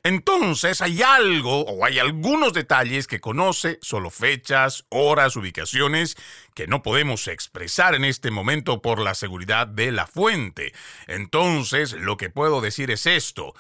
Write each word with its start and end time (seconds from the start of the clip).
Entonces 0.04 0.82
hay 0.82 1.02
algo 1.02 1.62
o 1.62 1.86
hay 1.86 2.00
algunos 2.00 2.54
detalles 2.54 3.08
que 3.08 3.20
conoce, 3.20 3.80
solo 3.82 4.10
fechas, 4.10 4.86
horas, 4.90 5.36
ubicaciones, 5.36 6.18
que 6.56 6.68
no 6.68 6.82
podemos 6.82 7.28
expresar 7.28 7.96
en 7.96 8.06
este 8.06 8.32
momento 8.32 8.82
por 8.82 9.00
la 9.00 9.16
seguridad 9.16 9.68
de 9.68 9.92
la 9.92 10.08
fuente. 10.08 10.74
Entonces, 11.08 11.94
lo 11.94 12.18
que 12.18 12.30
puedo 12.30 12.62
decir 12.62 12.92
es 12.92 13.06
esto 13.06 13.54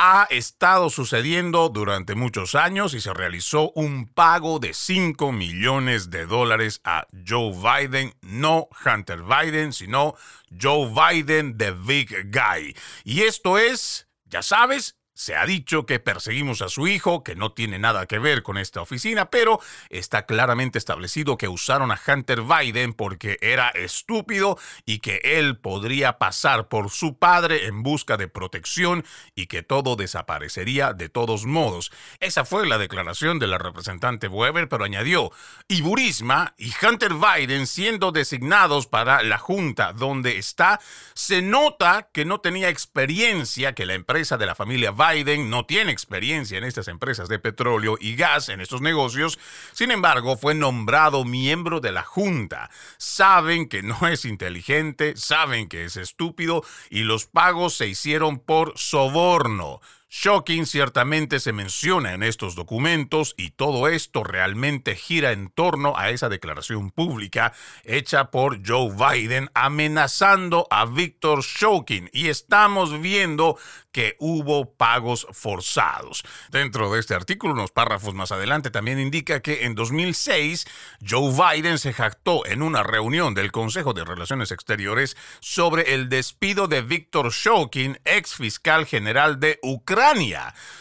ha 0.00 0.28
estado 0.30 0.90
sucediendo 0.90 1.70
durante 1.70 2.14
muchos 2.14 2.54
años 2.54 2.94
y 2.94 3.00
se 3.00 3.12
realizó 3.12 3.72
un 3.72 4.06
pago 4.06 4.60
de 4.60 4.72
5 4.72 5.32
millones 5.32 6.08
de 6.08 6.24
dólares 6.24 6.80
a 6.84 7.08
Joe 7.26 7.52
Biden, 7.52 8.14
no 8.22 8.68
Hunter 8.86 9.24
Biden, 9.24 9.72
sino 9.72 10.14
Joe 10.56 10.88
Biden, 10.88 11.58
the 11.58 11.72
big 11.72 12.30
guy. 12.30 12.76
Y 13.02 13.22
esto 13.22 13.58
es, 13.58 14.07
ya 14.30 14.42
sabes, 14.42 14.96
se 15.18 15.34
ha 15.34 15.44
dicho 15.46 15.84
que 15.84 15.98
perseguimos 15.98 16.62
a 16.62 16.68
su 16.68 16.86
hijo, 16.86 17.24
que 17.24 17.34
no 17.34 17.50
tiene 17.50 17.80
nada 17.80 18.06
que 18.06 18.20
ver 18.20 18.44
con 18.44 18.56
esta 18.56 18.80
oficina, 18.80 19.30
pero 19.30 19.58
está 19.90 20.26
claramente 20.26 20.78
establecido 20.78 21.36
que 21.36 21.48
usaron 21.48 21.90
a 21.90 22.00
Hunter 22.06 22.42
Biden 22.42 22.92
porque 22.92 23.36
era 23.40 23.70
estúpido 23.70 24.58
y 24.86 25.00
que 25.00 25.20
él 25.24 25.58
podría 25.58 26.18
pasar 26.18 26.68
por 26.68 26.90
su 26.90 27.18
padre 27.18 27.66
en 27.66 27.82
busca 27.82 28.16
de 28.16 28.28
protección 28.28 29.04
y 29.34 29.48
que 29.48 29.64
todo 29.64 29.96
desaparecería 29.96 30.92
de 30.92 31.08
todos 31.08 31.46
modos. 31.46 31.90
Esa 32.20 32.44
fue 32.44 32.68
la 32.68 32.78
declaración 32.78 33.40
de 33.40 33.48
la 33.48 33.58
representante 33.58 34.28
Weber, 34.28 34.68
pero 34.68 34.84
añadió, 34.84 35.32
y 35.66 35.82
Burisma 35.82 36.54
y 36.56 36.72
Hunter 36.80 37.14
Biden 37.14 37.66
siendo 37.66 38.12
designados 38.12 38.86
para 38.86 39.24
la 39.24 39.38
junta 39.38 39.92
donde 39.92 40.38
está, 40.38 40.78
se 41.14 41.42
nota 41.42 42.08
que 42.12 42.24
no 42.24 42.38
tenía 42.38 42.68
experiencia 42.68 43.74
que 43.74 43.84
la 43.84 43.94
empresa 43.94 44.36
de 44.36 44.46
la 44.46 44.54
familia 44.54 44.92
Biden 44.92 45.07
Biden 45.08 45.50
no 45.50 45.64
tiene 45.64 45.92
experiencia 45.92 46.58
en 46.58 46.64
estas 46.64 46.88
empresas 46.88 47.28
de 47.28 47.38
petróleo 47.38 47.96
y 48.00 48.16
gas, 48.16 48.48
en 48.48 48.60
estos 48.60 48.80
negocios. 48.80 49.38
Sin 49.72 49.90
embargo, 49.90 50.36
fue 50.36 50.54
nombrado 50.54 51.24
miembro 51.24 51.80
de 51.80 51.92
la 51.92 52.02
Junta. 52.02 52.70
Saben 52.96 53.68
que 53.68 53.82
no 53.82 54.08
es 54.08 54.24
inteligente, 54.24 55.14
saben 55.16 55.68
que 55.68 55.84
es 55.84 55.96
estúpido 55.96 56.64
y 56.90 57.04
los 57.04 57.26
pagos 57.26 57.74
se 57.74 57.86
hicieron 57.86 58.38
por 58.38 58.72
soborno. 58.76 59.80
Shocking 60.10 60.64
ciertamente 60.64 61.38
se 61.38 61.52
menciona 61.52 62.14
en 62.14 62.22
estos 62.22 62.54
documentos 62.54 63.34
y 63.36 63.50
todo 63.50 63.88
esto 63.88 64.24
realmente 64.24 64.96
gira 64.96 65.32
en 65.32 65.50
torno 65.50 65.98
a 65.98 66.08
esa 66.08 66.30
declaración 66.30 66.90
pública 66.90 67.52
hecha 67.84 68.30
por 68.30 68.66
Joe 68.66 68.90
Biden 68.90 69.50
amenazando 69.52 70.66
a 70.70 70.86
Victor 70.86 71.42
Shocking 71.42 72.08
y 72.14 72.28
estamos 72.28 73.02
viendo 73.02 73.58
que 73.92 74.16
hubo 74.18 74.74
pagos 74.74 75.26
forzados. 75.32 76.24
Dentro 76.50 76.90
de 76.90 77.00
este 77.00 77.14
artículo, 77.14 77.52
unos 77.52 77.72
párrafos 77.72 78.14
más 78.14 78.32
adelante, 78.32 78.70
también 78.70 78.98
indica 79.00 79.40
que 79.40 79.66
en 79.66 79.74
2006 79.74 80.66
Joe 81.06 81.32
Biden 81.32 81.78
se 81.78 81.92
jactó 81.92 82.46
en 82.46 82.62
una 82.62 82.82
reunión 82.82 83.34
del 83.34 83.52
Consejo 83.52 83.92
de 83.92 84.04
Relaciones 84.04 84.52
Exteriores 84.52 85.18
sobre 85.40 85.94
el 85.94 86.08
despido 86.08 86.66
de 86.66 86.80
Viktor 86.80 87.30
Shokin, 87.30 88.00
ex 88.06 88.34
fiscal 88.34 88.86
general 88.86 89.38
de 89.38 89.58
Ucrania. 89.62 89.97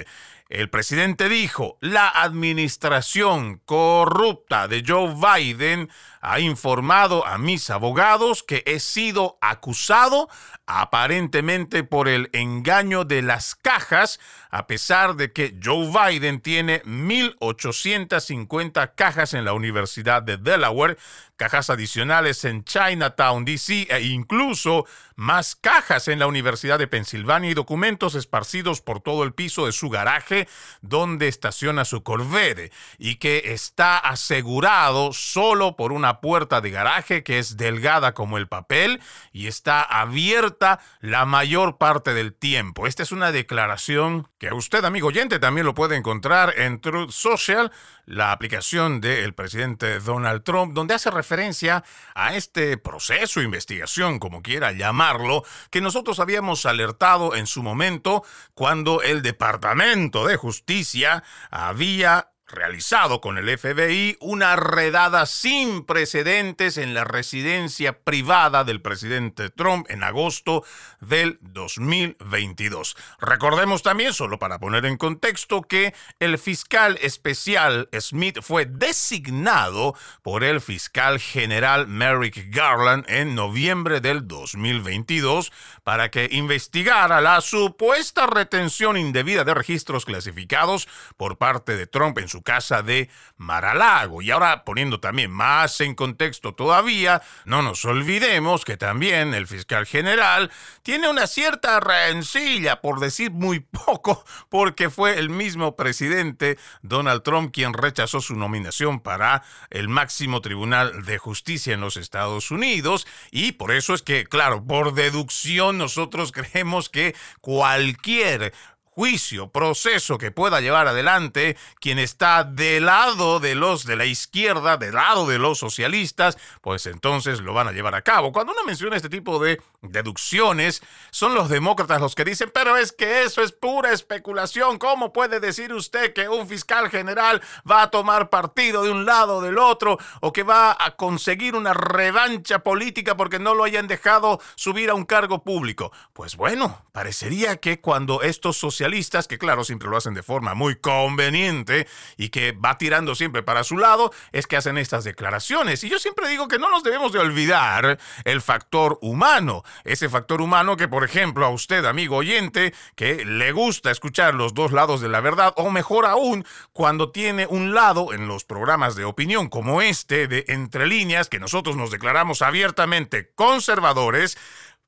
El 0.51 0.71
presidente 0.71 1.29
dijo, 1.31 1.79
la 1.81 2.09
administración 2.09 3.63
corrupta 3.65 4.69
de 4.69 4.85
Joe 4.87 5.15
Biden 5.15 5.91
ha 6.21 6.39
informado 6.39 7.27
a 7.27 7.39
mis 7.39 7.71
abogados 7.71 8.43
que 8.43 8.63
he 8.67 8.79
sido 8.79 9.39
acusado 9.41 10.29
aparentemente 10.67 11.85
por 11.85 12.09
el 12.09 12.31
engaño 12.33 13.05
de 13.05 13.23
las 13.23 13.55
cajas, 13.55 14.19
a 14.51 14.67
pesar 14.67 15.15
de 15.17 15.33
que 15.33 15.55
Joe 15.63 15.91
Biden 15.91 16.41
tiene 16.41 16.83
1.850 16.85 18.93
cajas 18.95 19.35
en 19.35 19.45
la 19.45 19.53
Universidad 19.53 20.23
de 20.23 20.39
Delaware, 20.39 20.97
cajas 21.37 21.69
adicionales 21.69 22.45
en 22.45 22.65
Chinatown, 22.65 23.45
D.C. 23.45 23.89
e 23.91 24.01
incluso 24.03 24.87
más 25.17 25.57
cajas 25.57 26.09
en 26.09 26.21
la 26.21 26.27
Universidad 26.27 26.79
de 26.79 26.87
Pensilvania 26.87 27.51
y 27.51 27.55
documentos 27.55 28.15
esparcidos 28.15 28.81
por 28.81 29.01
todo 29.01 29.25
el 29.25 29.35
piso 29.35 29.67
de 29.67 29.73
su 29.73 29.91
garaje 29.91 30.49
donde 30.81 31.29
estaciona 31.29 31.85
su 31.85 32.03
Corvette 32.03 32.73
y 32.99 33.17
que 33.17 33.53
está 33.53 33.99
asegurado 33.99 35.13
solo 35.13 35.77
por 35.77 35.93
una 35.93 36.21
puerta 36.21 36.61
de 36.61 36.71
garaje 36.71 37.23
que 37.23 37.39
es 37.39 37.57
delgada 37.57 38.15
como 38.15 38.39
el 38.39 38.49
papel 38.49 39.01
y 39.33 39.49
está 39.49 39.83
abierta 39.83 40.54
la 41.01 41.25
mayor 41.25 41.79
parte 41.79 42.15
del 42.15 42.35
tiempo. 42.35 42.87
Esta 42.87 43.03
es 43.03 43.13
una 43.13 43.33
declaración 43.33 44.29
que 44.39 44.53
usted, 44.53 44.85
amigo 44.85 45.09
oyente, 45.09 45.39
también 45.39 45.67
lo 45.67 45.75
puede 45.75 45.97
encontrar 45.97 46.55
en 46.57 46.81
Truth 46.81 47.11
Social, 47.11 47.73
la 48.07 48.33
aplicación 48.33 49.01
del 49.01 49.35
presidente 49.35 50.01
Donald 50.01 50.43
Trump, 50.43 50.75
donde 50.75 50.95
hace 50.95 51.11
referencia 51.11 51.85
a 52.15 52.35
este 52.35 52.77
proceso, 52.77 53.41
investigación, 53.41 54.19
como 54.19 54.43
quiera 54.43 54.73
llamarlo, 54.73 55.45
que 55.71 55.81
nosotros 55.81 56.21
habíamos 56.21 56.67
alertado 56.67 57.35
en 57.35 57.47
su 57.47 57.63
momento 57.63 58.25
cuando 58.55 59.03
el 59.03 59.23
Departamento 59.23 60.27
de 60.27 60.37
Justicia 60.37 61.25
había 61.51 62.34
realizado 62.47 63.21
con 63.21 63.39
el 63.39 63.59
FBI 63.59 64.17
una 64.21 64.57
redada 64.57 65.27
sin 65.27 65.85
precedentes 65.85 66.77
en 66.77 66.95
la 66.95 67.05
residencia 67.05 67.99
privada 68.01 68.65
del 68.65 68.83
presidente 68.83 69.51
Trump 69.51 69.87
en 69.89 70.03
agosto 70.03 70.65
del 71.01 71.39
2022. 71.41 72.97
Recordemos 73.19 73.83
también, 73.83 74.13
solo 74.13 74.39
para 74.39 74.59
poner 74.59 74.85
en 74.87 74.97
contexto, 74.97 75.63
que 75.63 75.95
el 76.19 76.39
fiscal 76.39 76.99
especial 77.03 77.89
Smith 77.99 78.41
fue 78.43 78.67
designado 78.67 79.95
por 80.23 80.45
el 80.45 80.61
fiscal 80.61 81.19
general 81.19 81.87
Merrick 81.87 82.55
Garland 82.55 83.05
en 83.09 83.35
noviembre 83.35 84.01
del 84.01 84.29
2022 84.29 85.53
para 85.83 86.11
que 86.11 86.29
investigara 86.31 87.21
la 87.21 87.41
supuesta 87.41 88.27
retención 88.27 88.97
indebida 88.97 89.45
de 89.45 89.55
registros 89.55 90.05
clasificados 90.05 90.89
por 91.17 91.39
parte 91.39 91.77
de 91.77 91.87
Trump 91.87 92.19
en 92.19 92.29
su 92.35 92.43
casa 92.43 92.83
de 92.83 93.09
Maralago. 93.37 94.21
Y 94.21 94.33
ahora 94.33 94.65
poniendo 94.65 94.99
también 94.99 95.31
más 95.31 95.81
en 95.81 95.95
contexto 95.95 96.53
todavía, 96.53 97.23
no 97.45 97.63
nos 97.63 97.85
olvidemos 97.85 98.65
que 98.65 98.77
también 98.77 99.35
el 99.35 99.47
fiscal 99.47 99.87
general 99.87 100.51
tiene 100.83 101.09
una 101.09 101.29
cierta 101.29 101.79
rencilla, 101.79 102.81
por 102.81 102.99
decir 102.99 103.31
muy 103.31 103.61
poco, 103.87 104.25
porque 104.49 104.91
fue 104.91 105.17
el 105.21 105.31
mismo 105.31 105.77
presidente 105.77 106.59
Donald 106.83 107.23
Trump 107.23 107.55
quien 107.55 107.73
rechazó 107.73 108.21
su 108.21 108.35
nominación 108.35 108.99
para 108.99 109.45
el 109.71 109.89
máximo 109.89 110.41
tribunal 110.41 111.05
de 111.05 111.19
justicia 111.19 111.73
en 111.73 111.83
los 111.83 111.97
Estados 111.97 112.51
Unidos. 112.51 113.07
Y 113.31 113.53
por 113.53 113.71
eso 113.71 113.95
es 113.95 114.03
que, 114.03 114.25
claro, 114.25 114.65
por 114.65 114.95
deducción 114.95 115.79
nosotros 115.79 116.33
creemos 116.53 116.89
que 116.89 117.15
cualquier 117.41 118.53
juicio, 118.95 119.49
proceso 119.49 120.19
que 120.19 120.31
pueda 120.31 120.61
llevar 120.61 120.87
adelante 120.87 121.57
quien 121.81 121.99
está 121.99 122.45
del 122.45 122.87
lado 122.87 123.41
de 123.41 123.57
los 123.57 123.85
de 123.85 123.97
la 123.97 124.05
izquierda, 124.05 124.77
del 124.77 124.95
lado 124.95 125.27
de 125.27 125.39
los 125.39 125.59
socialistas, 125.59 126.39
pues 126.61 126.87
entonces 126.87 127.41
lo 127.41 127.53
van 127.55 127.67
a 127.67 127.73
llevar 127.73 127.97
a 127.97 128.03
cabo. 128.03 128.33
Cuando 128.33 128.53
uno 128.53 128.63
menciona 128.65 128.97
este 128.97 129.09
tipo 129.09 129.41
de 129.41 129.61
deducciones, 129.83 130.81
son 131.11 131.35
los 131.35 131.49
demócratas 131.49 132.01
los 132.01 132.15
que 132.15 132.25
dicen, 132.25 132.53
pero 132.55 132.77
es 132.77 132.93
que 132.93 133.25
eso 133.25 133.43
es 133.43 133.51
pura 133.51 133.93
especulación. 133.93 134.79
¿Cómo 134.79 135.13
puede 135.13 135.41
decir 135.41 135.73
usted 135.73 136.13
que 136.13 136.29
un 136.29 136.47
fiscal 136.47 136.89
general 136.89 137.43
va 137.69 137.83
a 137.83 137.91
tomar 137.91 138.31
partido 138.31 138.85
de 138.85 138.91
un 138.91 139.05
lado 139.05 139.39
o 139.39 139.43
del 139.43 139.59
otro 139.59 139.99
o 140.21 140.33
que 140.33 140.45
va 140.45 140.77
a 140.79 140.95
conseguir 140.95 141.57
una 141.57 141.75
revancha 141.75 142.61
política 142.61 143.17
porque 143.17 143.41
no 143.41 143.55
lo 143.55 143.65
hayan 143.65 143.89
dejado 143.89 144.41
subir 144.55 144.91
a 144.91 144.95
un 144.95 145.05
cargo 145.05 145.43
público? 145.43 145.91
Pues 146.13 146.37
bueno, 146.37 146.85
parecería 146.93 147.57
que 147.57 147.81
cuando 147.81 148.23
estos 148.23 148.57
socialistas 148.57 148.84
que 149.29 149.39
claro, 149.39 149.65
siempre 149.65 149.89
lo 149.89 149.97
hacen 149.97 150.15
de 150.15 150.23
forma 150.23 150.55
muy 150.55 150.77
conveniente 150.77 151.87
y 152.17 152.29
que 152.29 152.53
va 152.53 152.79
tirando 152.79 153.15
siempre 153.15 153.43
para 153.43 153.65
su 153.65 153.77
lado, 153.79 154.13
es 154.33 154.47
que 154.47 154.57
hacen 154.57 154.79
estas 154.79 155.05
declaraciones. 155.05 155.85
Y 155.85 155.89
yo 155.89 155.99
siempre 155.99 156.29
digo 156.29 156.49
que 156.49 156.59
no 156.59 156.71
nos 156.71 156.83
debemos 156.83 157.13
de 157.13 157.19
olvidar 157.19 157.99
el 158.25 158.41
factor 158.41 158.99
humano. 159.01 159.63
Ese 159.85 160.09
factor 160.09 160.41
humano 160.41 160.77
que, 160.77 160.89
por 160.89 161.05
ejemplo, 161.05 161.45
a 161.45 161.51
usted, 161.51 161.85
amigo 161.85 162.17
oyente, 162.17 162.75
que 162.95 163.25
le 163.25 163.53
gusta 163.53 163.91
escuchar 163.91 164.35
los 164.35 164.55
dos 164.55 164.73
lados 164.73 165.01
de 165.01 165.09
la 165.09 165.21
verdad, 165.21 165.53
o 165.57 165.71
mejor 165.71 166.07
aún, 166.07 166.45
cuando 166.73 167.11
tiene 167.11 167.47
un 167.47 167.75
lado 167.75 168.13
en 168.13 168.29
los 168.29 168.45
programas 168.45 168.95
de 168.95 169.05
opinión 169.05 169.49
como 169.49 169.83
este 169.83 170.29
de 170.29 170.45
Entre 170.49 170.87
líneas, 170.87 171.29
que 171.29 171.41
nosotros 171.41 171.77
nos 171.77 171.91
declaramos 171.91 172.43
abiertamente 172.43 173.33
conservadores, 173.35 174.37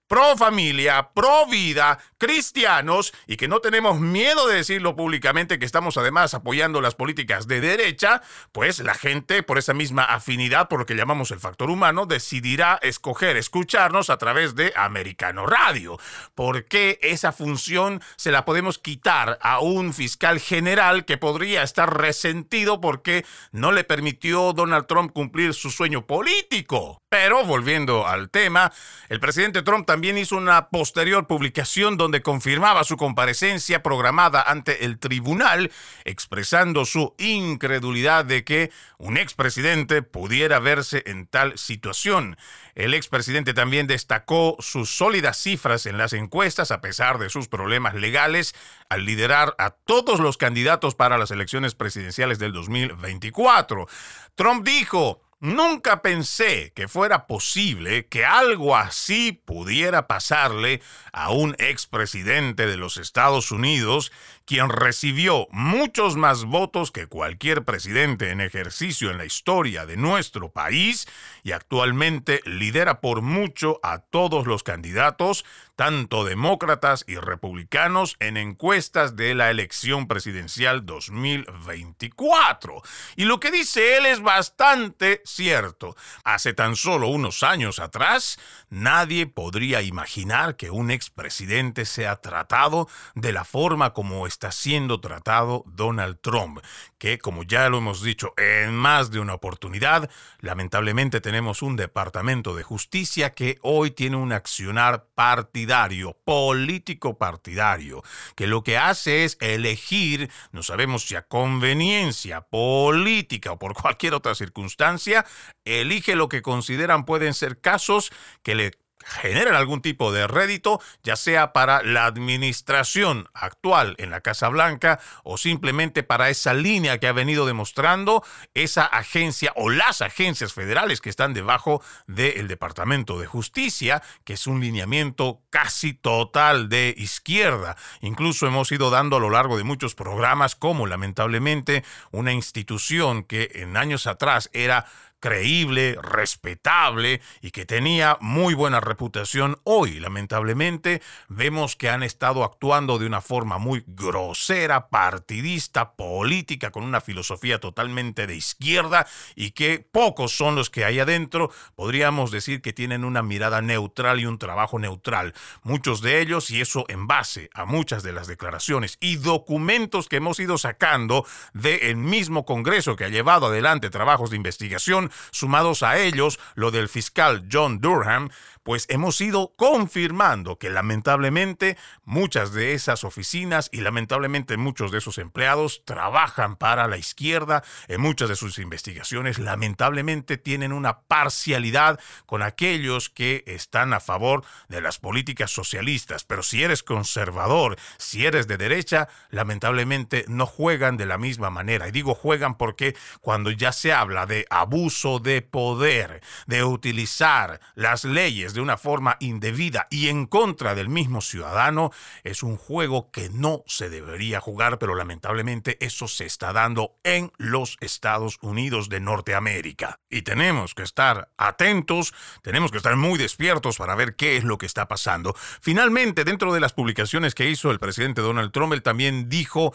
pro 0.09 0.37
familia, 0.37 1.11
pro 1.15 1.47
vida, 1.47 1.99
cristianos 2.19 3.13
y 3.27 3.37
que 3.37 3.49
no 3.49 3.61
tenemos 3.61 4.01
miedo 4.01 4.47
de 4.47 4.57
decirlo 4.57 4.97
públicamente 4.97 5.59
que 5.59 5.67
estamos 5.67 5.97
además 5.97 6.35
apoyando 6.35 6.81
las 6.81 6.95
políticas 6.95 7.47
de 7.47 7.61
derecha, 7.61 8.23
pues 8.53 8.81
la 8.81 8.95
gente 8.95 9.43
por 9.43 9.59
esa 9.59 9.75
misma 9.75 10.05
afinidad 10.05 10.69
por 10.69 10.81
lo 10.81 10.87
que 10.87 10.95
llamamos 10.95 11.31
el 11.31 11.41
factor 11.41 11.71
humano 11.71 12.07
decidirá 12.07 12.79
escoger 12.83 13.37
escucharnos 13.37 14.11
a 14.11 14.19
través 14.19 14.55
de 14.55 14.73
Americano 14.77 15.47
Radio. 15.47 15.99
porque 16.35 16.99
esa 17.03 17.33
función 17.33 18.01
se 18.17 18.31
la 18.31 18.45
podemos 18.45 18.79
quitar 18.79 19.39
a 19.41 19.61
un 19.61 19.93
fiscal 19.93 20.41
general 20.41 21.05
que 21.05 21.19
podría 21.19 21.63
estar 21.63 21.99
resentido 21.99 22.81
porque 22.81 23.25
no 23.53 23.73
le 23.73 23.85
permitió 23.85 24.53
Donald 24.53 24.87
Trump 24.87 25.13
cumplir 25.13 25.55
su 25.55 25.71
sueño 25.71 26.07
político? 26.07 27.03
Pero 27.09 27.45
volviendo 27.45 28.07
al 28.07 28.31
tema, 28.31 28.73
el 29.09 29.21
presidente 29.21 29.63
Trump 29.63 29.87
también 29.87 30.19
hizo 30.19 30.37
una 30.37 30.69
posterior 30.69 31.27
publicación 31.27 31.97
donde 31.97 32.06
confirmaba 32.23 32.85
su 32.85 32.97
comparecencia 32.97 33.83
programada 33.83 34.43
ante 34.43 34.85
el 34.85 34.99
tribunal, 34.99 35.71
expresando 36.05 36.85
su 36.85 37.15
incredulidad 37.19 38.25
de 38.25 38.45
que 38.45 38.71
un 38.99 39.17
expresidente 39.17 40.03
pudiera 40.03 40.59
verse 40.59 41.03
en 41.07 41.27
tal 41.27 41.59
situación. 41.59 42.37
El 42.75 42.95
expresidente 42.95 43.55
también 43.55 43.87
destacó 43.87 44.57
sus 44.61 44.91
sólidas 44.91 45.37
cifras 45.39 45.87
en 45.87 45.99
las 45.99 46.13
encuestas 46.13 46.71
a 46.71 46.81
pesar 46.81 47.19
de 47.19 47.31
sus 47.31 47.49
problemas 47.49 47.95
legales 47.95 48.55
al 48.89 49.05
liderar 49.05 49.55
a 49.59 49.71
todos 49.71 50.21
los 50.21 50.37
candidatos 50.37 50.95
para 50.95 51.19
las 51.19 51.31
elecciones 51.31 51.75
presidenciales 51.75 52.39
del 52.39 52.53
2024. 52.53 53.87
Trump 54.35 54.65
dijo, 54.65 55.26
Nunca 55.47 56.03
pensé 56.03 56.73
que 56.75 56.89
fuera 56.89 57.29
posible 57.29 58.07
que 58.07 58.25
algo 58.25 58.77
así 58.77 59.31
pudiera 59.31 60.09
pasarle 60.09 60.83
a 61.13 61.31
un 61.31 61.55
expresidente 61.61 62.67
de 62.67 62.77
los 62.77 62.97
Estados 62.97 63.53
Unidos 63.53 64.11
quien 64.47 64.69
recibió 64.71 65.49
muchos 65.51 66.17
más 66.17 66.45
votos 66.45 66.93
que 66.93 67.09
cualquier 67.09 67.65
presidente 67.65 68.31
en 68.31 68.41
ejercicio 68.41 69.11
en 69.11 69.19
la 69.19 69.25
historia 69.25 69.87
de 69.87 69.97
nuestro 69.97 70.51
país 70.51 71.09
y 71.43 71.51
actualmente 71.51 72.41
lidera 72.45 73.01
por 73.01 73.23
mucho 73.23 73.81
a 73.83 73.99
todos 73.99 74.47
los 74.47 74.63
candidatos, 74.63 75.45
tanto 75.75 76.25
demócratas 76.25 77.05
y 77.09 77.17
republicanos, 77.17 78.17
en 78.21 78.37
encuestas 78.37 79.17
de 79.17 79.35
la 79.35 79.51
elección 79.51 80.07
presidencial 80.07 80.87
2024. 80.87 82.83
Y 83.17 83.25
lo 83.25 83.41
que 83.41 83.51
dice 83.51 83.97
él 83.97 84.07
es 84.07 84.21
bastante 84.21 85.23
cierto. 85.25 85.97
Hace 86.23 86.55
tan 86.55 86.77
solo 86.77 87.09
unos 87.09 87.43
años 87.43 87.81
atrás, 87.81 88.39
nadie 88.71 89.27
podría 89.27 89.83
imaginar 89.83 90.57
que 90.57 90.71
un 90.71 90.93
expresidente 90.93 91.85
sea 91.85 92.17
tratado 92.17 92.89
de 93.17 93.33
la 93.33 93.45
forma 93.45 93.93
como 93.93 94.27
está 94.27 94.36
siendo 94.53 95.01
tratado 95.01 95.65
Donald 95.67 96.19
Trump, 96.21 96.61
que 96.99 97.19
como 97.19 97.43
ya 97.43 97.69
lo 97.69 97.79
hemos 97.79 98.03
dicho 98.03 98.35
en 98.37 98.75
más 98.75 99.11
de 99.11 99.21
una 99.21 99.35
oportunidad, 99.35 100.11
lamentablemente 100.41 101.21
tenemos 101.21 101.63
un 101.63 101.77
departamento 101.77 102.55
de 102.55 102.63
justicia 102.63 103.35
que 103.35 103.59
hoy 103.63 103.91
tiene 103.91 104.17
un 104.17 104.33
accionar 104.33 105.07
partidario, 105.15 106.17
político 106.25 107.19
partidario, 107.19 108.03
que 108.37 108.47
lo 108.47 108.63
que 108.63 108.79
hace 108.79 109.25
es 109.25 109.37
elegir, 109.41 110.31
no 110.53 110.63
sabemos 110.63 111.07
si 111.07 111.17
a 111.17 111.23
conveniencia 111.23 112.43
política 112.43 113.53
o 113.53 113.59
por 113.59 113.75
cualquier 113.75 114.15
otra 114.15 114.35
circunstancia, 114.35 115.25
elige 115.65 116.15
lo 116.15 116.29
que 116.29 116.43
consideran 116.43 117.05
pueden 117.05 117.35
ser 117.35 117.61
casos 117.61 118.13
que 118.43 118.55
le 118.55 118.73
generan 119.07 119.55
algún 119.55 119.81
tipo 119.81 120.13
de 120.13 120.27
rédito, 120.27 120.81
ya 121.03 121.17
sea 121.17 121.53
para 121.53 121.83
la 121.83 122.07
administración 122.07 123.29
actual 123.35 123.95
en 123.99 124.11
la 124.11 124.21
Casa 124.21 124.49
Blanca 124.49 124.99
o 125.23 125.39
simplemente 125.39 126.03
para 126.03 126.29
esa 126.29 126.55
línea 126.55 126.99
que 126.99 127.07
ha 127.07 127.13
venido 127.13 127.47
demostrando 127.47 128.25
esa 128.55 128.85
agencia 128.85 129.53
o 129.57 129.71
las 129.71 130.03
agencias 130.03 130.53
federales 130.53 131.01
que 131.01 131.11
están 131.11 131.35
debajo 131.35 131.83
del 132.07 132.49
Departamento 132.49 133.19
de 133.21 133.27
Justicia, 133.27 134.03
que 134.25 134.35
es 134.35 134.47
un 134.47 134.61
lineamiento 134.61 135.41
casi 135.51 135.95
total 135.95 136.69
de 136.69 136.95
izquierda. 136.97 137.77
Incluso 138.01 138.47
hemos 138.47 138.73
ido 138.73 138.91
dando 138.91 139.17
a 139.17 139.21
lo 139.21 139.31
largo 139.31 139.57
de 139.57 139.65
muchos 139.65 139.95
programas 139.95 140.57
como 140.57 140.87
lamentablemente 140.87 141.85
una 142.11 142.33
institución 142.33 143.25
que 143.25 143.51
en 143.55 143.77
años 143.77 144.07
atrás 144.07 144.51
era 144.53 144.87
creíble, 145.21 145.99
respetable 146.03 147.21
y 147.41 147.51
que 147.51 147.67
tenía 147.67 148.19
muy 148.21 148.55
buena 148.55 148.81
reputación, 148.81 149.59
hoy 149.65 149.99
lamentablemente 150.01 151.03
vemos 151.29 151.77
que 151.77 151.91
han 151.91 152.03
estado 152.03 152.45
actuando 152.45 152.99
de 152.99 153.07
una 153.07 153.21
forma 153.21 153.59
muy 153.59 153.85
grosera, 153.87 154.89
partidista, 154.89 155.93
política, 155.95 156.71
con 156.71 156.85
una 156.85 157.01
filosofía 157.01 157.61
totalmente 157.61 158.27
de 158.27 158.37
izquierda 158.37 159.07
y 159.35 159.53
que 159.53 159.79
pocos 159.81 160.37
son 160.37 160.55
los 160.55 160.71
que 160.71 160.85
hay 160.85 161.01
adentro, 161.01 161.51
podríamos 161.75 162.31
decir 162.31 162.63
que 162.63 162.73
tienen 162.73 163.05
una 163.05 163.23
mirada 163.23 163.63
neutral 163.63 164.21
y 164.21 164.27
un 164.27 164.39
trabajo 164.39 164.79
neutral. 164.79 165.35
Muchos 165.63 166.01
de 166.03 166.21
ellos, 166.21 166.51
y 166.51 166.61
eso 166.61 166.85
en 166.89 167.07
base 167.07 167.51
a 167.55 167.65
muchas 167.65 168.03
de 168.03 168.13
las 168.13 168.27
declaraciones 168.27 168.99
y 169.01 169.17
documentos 169.17 170.09
que 170.09 170.17
hemos 170.17 170.39
ido 170.41 170.59
sacando 170.59 171.27
del 171.53 171.97
mismo 171.97 172.45
Congreso 172.45 172.97
que 172.97 173.05
ha 173.05 173.09
llevado 173.09 173.47
adelante 173.47 173.91
trabajos 173.91 174.31
de 174.31 174.37
investigación, 174.37 175.06
sumados 175.31 175.83
a 175.83 175.99
ellos 175.99 176.39
lo 176.55 176.71
del 176.71 176.89
fiscal 176.89 177.49
John 177.51 177.81
Durham, 177.81 178.31
pues 178.67 178.87
hemos 178.89 179.21
ido 179.21 179.55
confirmando 179.55 180.59
que 180.59 180.71
lamentablemente 180.71 181.79
muchas 182.05 182.53
de 182.53 182.75
esas 182.75 183.05
oficinas 183.05 183.69
y 183.71 183.81
lamentablemente 183.81 184.57
muchos 184.57 184.91
de 184.91 184.99
esos 184.99 185.19
empleados 185.19 185.85
trabajan 185.85 186.57
para 186.57 186.89
la 186.89 186.97
izquierda. 186.97 187.63
En 187.87 188.01
muchas 188.01 188.29
de 188.29 188.35
sus 188.35 188.59
investigaciones 188.59 189.39
lamentablemente 189.39 190.37
tienen 190.37 190.73
una 190.73 191.03
parcialidad 191.03 192.01
con 192.27 192.43
aquellos 192.43 193.09
que 193.09 193.45
están 193.47 193.93
a 193.93 194.01
favor 194.01 194.45
de 194.69 194.81
las 194.81 194.99
políticas 194.99 195.53
socialistas. 195.53 196.25
Pero 196.25 196.43
si 196.43 196.65
eres 196.65 196.83
conservador, 196.83 197.77
si 197.99 198.27
eres 198.27 198.49
de 198.49 198.57
derecha, 198.57 199.09
lamentablemente 199.31 200.25
no 200.27 200.45
juegan 200.45 200.97
de 200.97 201.07
la 201.07 201.19
misma 201.19 201.51
manera. 201.51 201.87
Y 201.87 201.93
digo 201.93 202.17
juegan 202.17 202.57
porque 202.57 202.97
cuando 203.21 203.53
ya 203.53 203.71
se 203.71 203.93
habla 203.93 204.27
de 204.27 204.45
abuso 204.51 204.96
de 205.23 205.43
poder, 205.43 206.23
de 206.47 206.65
utilizar 206.65 207.61
las 207.75 208.05
leyes, 208.05 208.55
de 208.55 208.61
una 208.61 208.79
forma 208.79 209.17
indebida 209.21 209.87
y 209.91 210.09
en 210.09 210.27
contra 210.27 210.75
del 210.75 210.89
mismo 210.89 211.21
ciudadano 211.21 211.91
es 212.25 212.43
un 212.43 212.57
juego 212.57 213.11
que 213.11 213.29
no 213.29 213.63
se 213.67 213.91
debería 213.91 214.41
jugar, 214.41 214.79
pero 214.79 214.95
lamentablemente 214.95 215.77
eso 215.85 216.09
se 216.09 216.25
está 216.25 216.53
dando 216.53 216.97
en 217.05 217.31
los 217.37 217.77
Estados 217.81 218.39
Unidos 218.41 218.89
de 218.89 219.01
Norteamérica. 219.01 220.01
Y 220.09 220.23
tenemos 220.23 220.75
que 220.75 220.83
estar 220.83 221.29
atentos, 221.37 222.15
tenemos 222.43 222.71
que 222.71 222.79
estar 222.79 222.97
muy 222.97 223.19
despiertos 223.19 223.77
para 223.77 223.95
ver 223.95 224.17
qué 224.17 224.37
es 224.37 224.45
lo 224.45 224.59
que 224.59 224.67
está 224.67 224.89
pasando. 224.89 225.35
Finalmente, 225.61 226.25
dentro 226.25 226.53
de 226.55 226.61
las 226.61 226.73
publicaciones 226.73 227.35
que 227.35 227.51
hizo 227.51 227.71
el 227.71 227.79
presidente 227.79 228.23
Donald 228.23 228.53
Trump, 228.53 228.73
él 228.73 228.83
también 228.83 229.29
dijo 229.29 229.75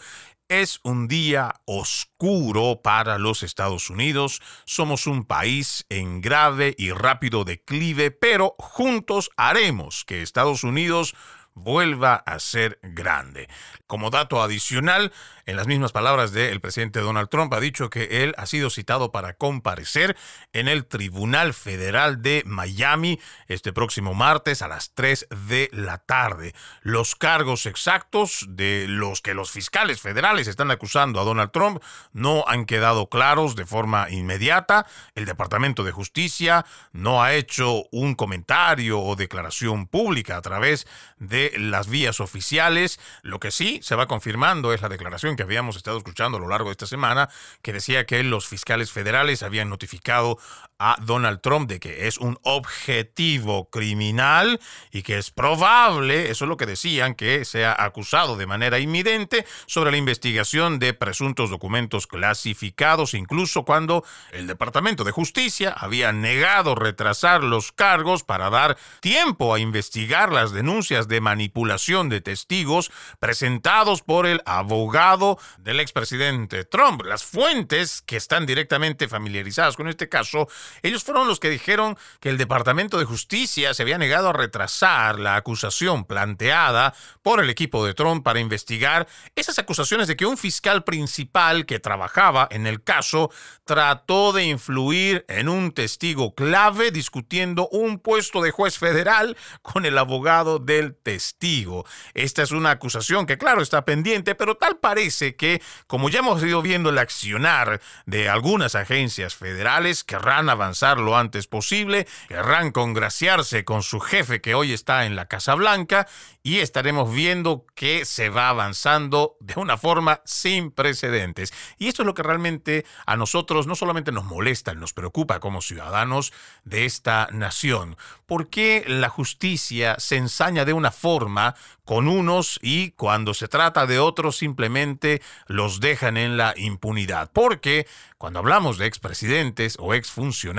es 0.60 0.80
un 0.82 1.08
día 1.08 1.62
oscuro 1.64 2.82
para 2.82 3.16
los 3.16 3.42
Estados 3.42 3.88
Unidos. 3.88 4.42
Somos 4.66 5.06
un 5.06 5.24
país 5.24 5.86
en 5.88 6.20
grave 6.20 6.74
y 6.76 6.90
rápido 6.90 7.44
declive, 7.44 8.10
pero 8.10 8.54
juntos 8.58 9.30
haremos 9.38 10.04
que 10.04 10.20
Estados 10.20 10.62
Unidos 10.62 11.14
vuelva 11.54 12.16
a 12.16 12.38
ser 12.38 12.78
grande. 12.82 13.48
Como 13.86 14.10
dato 14.10 14.42
adicional, 14.42 15.12
en 15.46 15.56
las 15.56 15.66
mismas 15.66 15.92
palabras 15.92 16.32
del 16.32 16.60
presidente 16.60 17.00
Donald 17.00 17.28
Trump, 17.28 17.52
ha 17.54 17.60
dicho 17.60 17.90
que 17.90 18.22
él 18.22 18.34
ha 18.38 18.46
sido 18.46 18.70
citado 18.70 19.10
para 19.10 19.34
comparecer 19.34 20.16
en 20.52 20.68
el 20.68 20.86
Tribunal 20.86 21.54
Federal 21.54 22.22
de 22.22 22.42
Miami 22.46 23.18
este 23.48 23.72
próximo 23.72 24.14
martes 24.14 24.62
a 24.62 24.68
las 24.68 24.94
3 24.94 25.26
de 25.48 25.68
la 25.72 25.98
tarde. 25.98 26.54
Los 26.82 27.16
cargos 27.16 27.66
exactos 27.66 28.46
de 28.48 28.86
los 28.88 29.20
que 29.20 29.34
los 29.34 29.50
fiscales 29.50 30.00
federales 30.00 30.46
están 30.46 30.70
acusando 30.70 31.20
a 31.20 31.24
Donald 31.24 31.50
Trump 31.50 31.82
no 32.12 32.44
han 32.46 32.64
quedado 32.64 33.08
claros 33.08 33.56
de 33.56 33.66
forma 33.66 34.10
inmediata. 34.10 34.86
El 35.14 35.24
Departamento 35.24 35.84
de 35.84 35.92
Justicia 35.92 36.64
no 36.92 37.22
ha 37.22 37.34
hecho 37.34 37.84
un 37.90 38.14
comentario 38.14 39.00
o 39.00 39.16
declaración 39.16 39.86
pública 39.86 40.36
a 40.36 40.42
través 40.42 40.86
de 41.18 41.52
las 41.56 41.88
vías 41.88 42.20
oficiales. 42.20 43.00
Lo 43.22 43.40
que 43.40 43.50
sí 43.50 43.80
se 43.82 43.94
va 43.94 44.06
confirmando 44.06 44.72
es 44.72 44.82
la 44.82 44.88
declaración 44.88 45.31
que 45.36 45.42
habíamos 45.42 45.76
estado 45.76 45.98
escuchando 45.98 46.38
a 46.38 46.40
lo 46.40 46.48
largo 46.48 46.68
de 46.68 46.72
esta 46.72 46.86
semana, 46.86 47.28
que 47.62 47.72
decía 47.72 48.06
que 48.06 48.22
los 48.22 48.46
fiscales 48.46 48.92
federales 48.92 49.42
habían 49.42 49.68
notificado 49.68 50.38
a 50.84 50.96
Donald 51.00 51.40
Trump 51.40 51.68
de 51.68 51.78
que 51.78 52.08
es 52.08 52.18
un 52.18 52.38
objetivo 52.42 53.70
criminal 53.70 54.58
y 54.90 55.02
que 55.02 55.16
es 55.16 55.30
probable, 55.30 56.30
eso 56.30 56.44
es 56.44 56.48
lo 56.48 56.56
que 56.56 56.66
decían, 56.66 57.14
que 57.14 57.44
sea 57.44 57.76
acusado 57.78 58.36
de 58.36 58.46
manera 58.46 58.80
inminente 58.80 59.46
sobre 59.66 59.92
la 59.92 59.96
investigación 59.96 60.80
de 60.80 60.92
presuntos 60.92 61.50
documentos 61.50 62.08
clasificados, 62.08 63.14
incluso 63.14 63.64
cuando 63.64 64.04
el 64.32 64.48
Departamento 64.48 65.04
de 65.04 65.12
Justicia 65.12 65.70
había 65.70 66.12
negado 66.12 66.74
retrasar 66.74 67.44
los 67.44 67.70
cargos 67.70 68.24
para 68.24 68.50
dar 68.50 68.76
tiempo 69.00 69.54
a 69.54 69.60
investigar 69.60 70.32
las 70.32 70.50
denuncias 70.50 71.06
de 71.06 71.20
manipulación 71.20 72.08
de 72.08 72.20
testigos 72.20 72.90
presentados 73.20 74.02
por 74.02 74.26
el 74.26 74.42
abogado 74.46 75.38
del 75.58 75.78
expresidente 75.78 76.64
Trump. 76.64 77.02
Las 77.02 77.22
fuentes 77.22 78.02
que 78.02 78.16
están 78.16 78.46
directamente 78.46 79.06
familiarizadas 79.06 79.76
con 79.76 79.88
este 79.88 80.08
caso, 80.08 80.48
ellos 80.82 81.04
fueron 81.04 81.28
los 81.28 81.40
que 81.40 81.50
dijeron 81.50 81.96
que 82.20 82.30
el 82.30 82.38
Departamento 82.38 82.98
de 82.98 83.04
Justicia 83.04 83.74
se 83.74 83.82
había 83.82 83.98
negado 83.98 84.28
a 84.28 84.32
retrasar 84.32 85.18
la 85.18 85.36
acusación 85.36 86.04
planteada 86.04 86.94
por 87.22 87.40
el 87.40 87.50
equipo 87.50 87.84
de 87.84 87.94
Trump 87.94 88.24
para 88.24 88.40
investigar 88.40 89.06
esas 89.36 89.58
acusaciones 89.58 90.08
de 90.08 90.16
que 90.16 90.26
un 90.26 90.36
fiscal 90.36 90.84
principal 90.84 91.66
que 91.66 91.80
trabajaba 91.80 92.48
en 92.50 92.66
el 92.66 92.82
caso 92.82 93.30
trató 93.64 94.32
de 94.32 94.44
influir 94.44 95.24
en 95.28 95.48
un 95.48 95.72
testigo 95.72 96.34
clave 96.34 96.90
discutiendo 96.90 97.68
un 97.68 97.98
puesto 97.98 98.42
de 98.42 98.50
juez 98.50 98.78
federal 98.78 99.36
con 99.62 99.86
el 99.86 99.98
abogado 99.98 100.58
del 100.58 100.94
testigo. 100.94 101.84
Esta 102.14 102.42
es 102.42 102.50
una 102.52 102.70
acusación 102.70 103.26
que 103.26 103.38
claro 103.38 103.62
está 103.62 103.84
pendiente, 103.84 104.34
pero 104.34 104.56
tal 104.56 104.78
parece 104.78 105.36
que, 105.36 105.62
como 105.86 106.08
ya 106.08 106.20
hemos 106.20 106.42
ido 106.42 106.62
viendo 106.62 106.90
el 106.90 106.98
accionar 106.98 107.80
de 108.06 108.28
algunas 108.28 108.74
agencias 108.74 109.34
federales, 109.34 110.04
querrán 110.04 110.48
avanzar 110.48 110.61
lo 110.96 111.16
antes 111.16 111.46
posible, 111.46 112.06
querrán 112.28 112.72
congraciarse 112.72 113.64
con 113.64 113.82
su 113.82 114.00
jefe 114.00 114.40
que 114.40 114.54
hoy 114.54 114.72
está 114.72 115.06
en 115.06 115.16
la 115.16 115.26
Casa 115.26 115.54
Blanca 115.54 116.06
y 116.42 116.58
estaremos 116.58 117.12
viendo 117.12 117.66
que 117.74 118.04
se 118.04 118.28
va 118.28 118.48
avanzando 118.48 119.36
de 119.40 119.54
una 119.60 119.76
forma 119.76 120.20
sin 120.24 120.70
precedentes. 120.70 121.52
Y 121.78 121.88
esto 121.88 122.02
es 122.02 122.06
lo 122.06 122.14
que 122.14 122.22
realmente 122.22 122.84
a 123.06 123.16
nosotros 123.16 123.66
no 123.66 123.74
solamente 123.74 124.12
nos 124.12 124.24
molesta, 124.24 124.74
nos 124.74 124.92
preocupa 124.92 125.40
como 125.40 125.60
ciudadanos 125.60 126.32
de 126.64 126.84
esta 126.84 127.28
nación. 127.32 127.96
¿Por 128.26 128.48
qué 128.48 128.84
la 128.86 129.08
justicia 129.08 129.96
se 129.98 130.16
ensaña 130.16 130.64
de 130.64 130.72
una 130.72 130.90
forma 130.90 131.54
con 131.84 132.08
unos 132.08 132.58
y 132.62 132.92
cuando 132.92 133.34
se 133.34 133.48
trata 133.48 133.86
de 133.86 133.98
otros 133.98 134.36
simplemente 134.36 135.20
los 135.46 135.80
dejan 135.80 136.16
en 136.16 136.36
la 136.36 136.54
impunidad. 136.56 137.30
Porque 137.32 137.86
cuando 138.18 138.38
hablamos 138.38 138.78
de 138.78 138.86
expresidentes 138.86 139.76
o 139.78 139.94
exfuncionarios, 139.94 140.51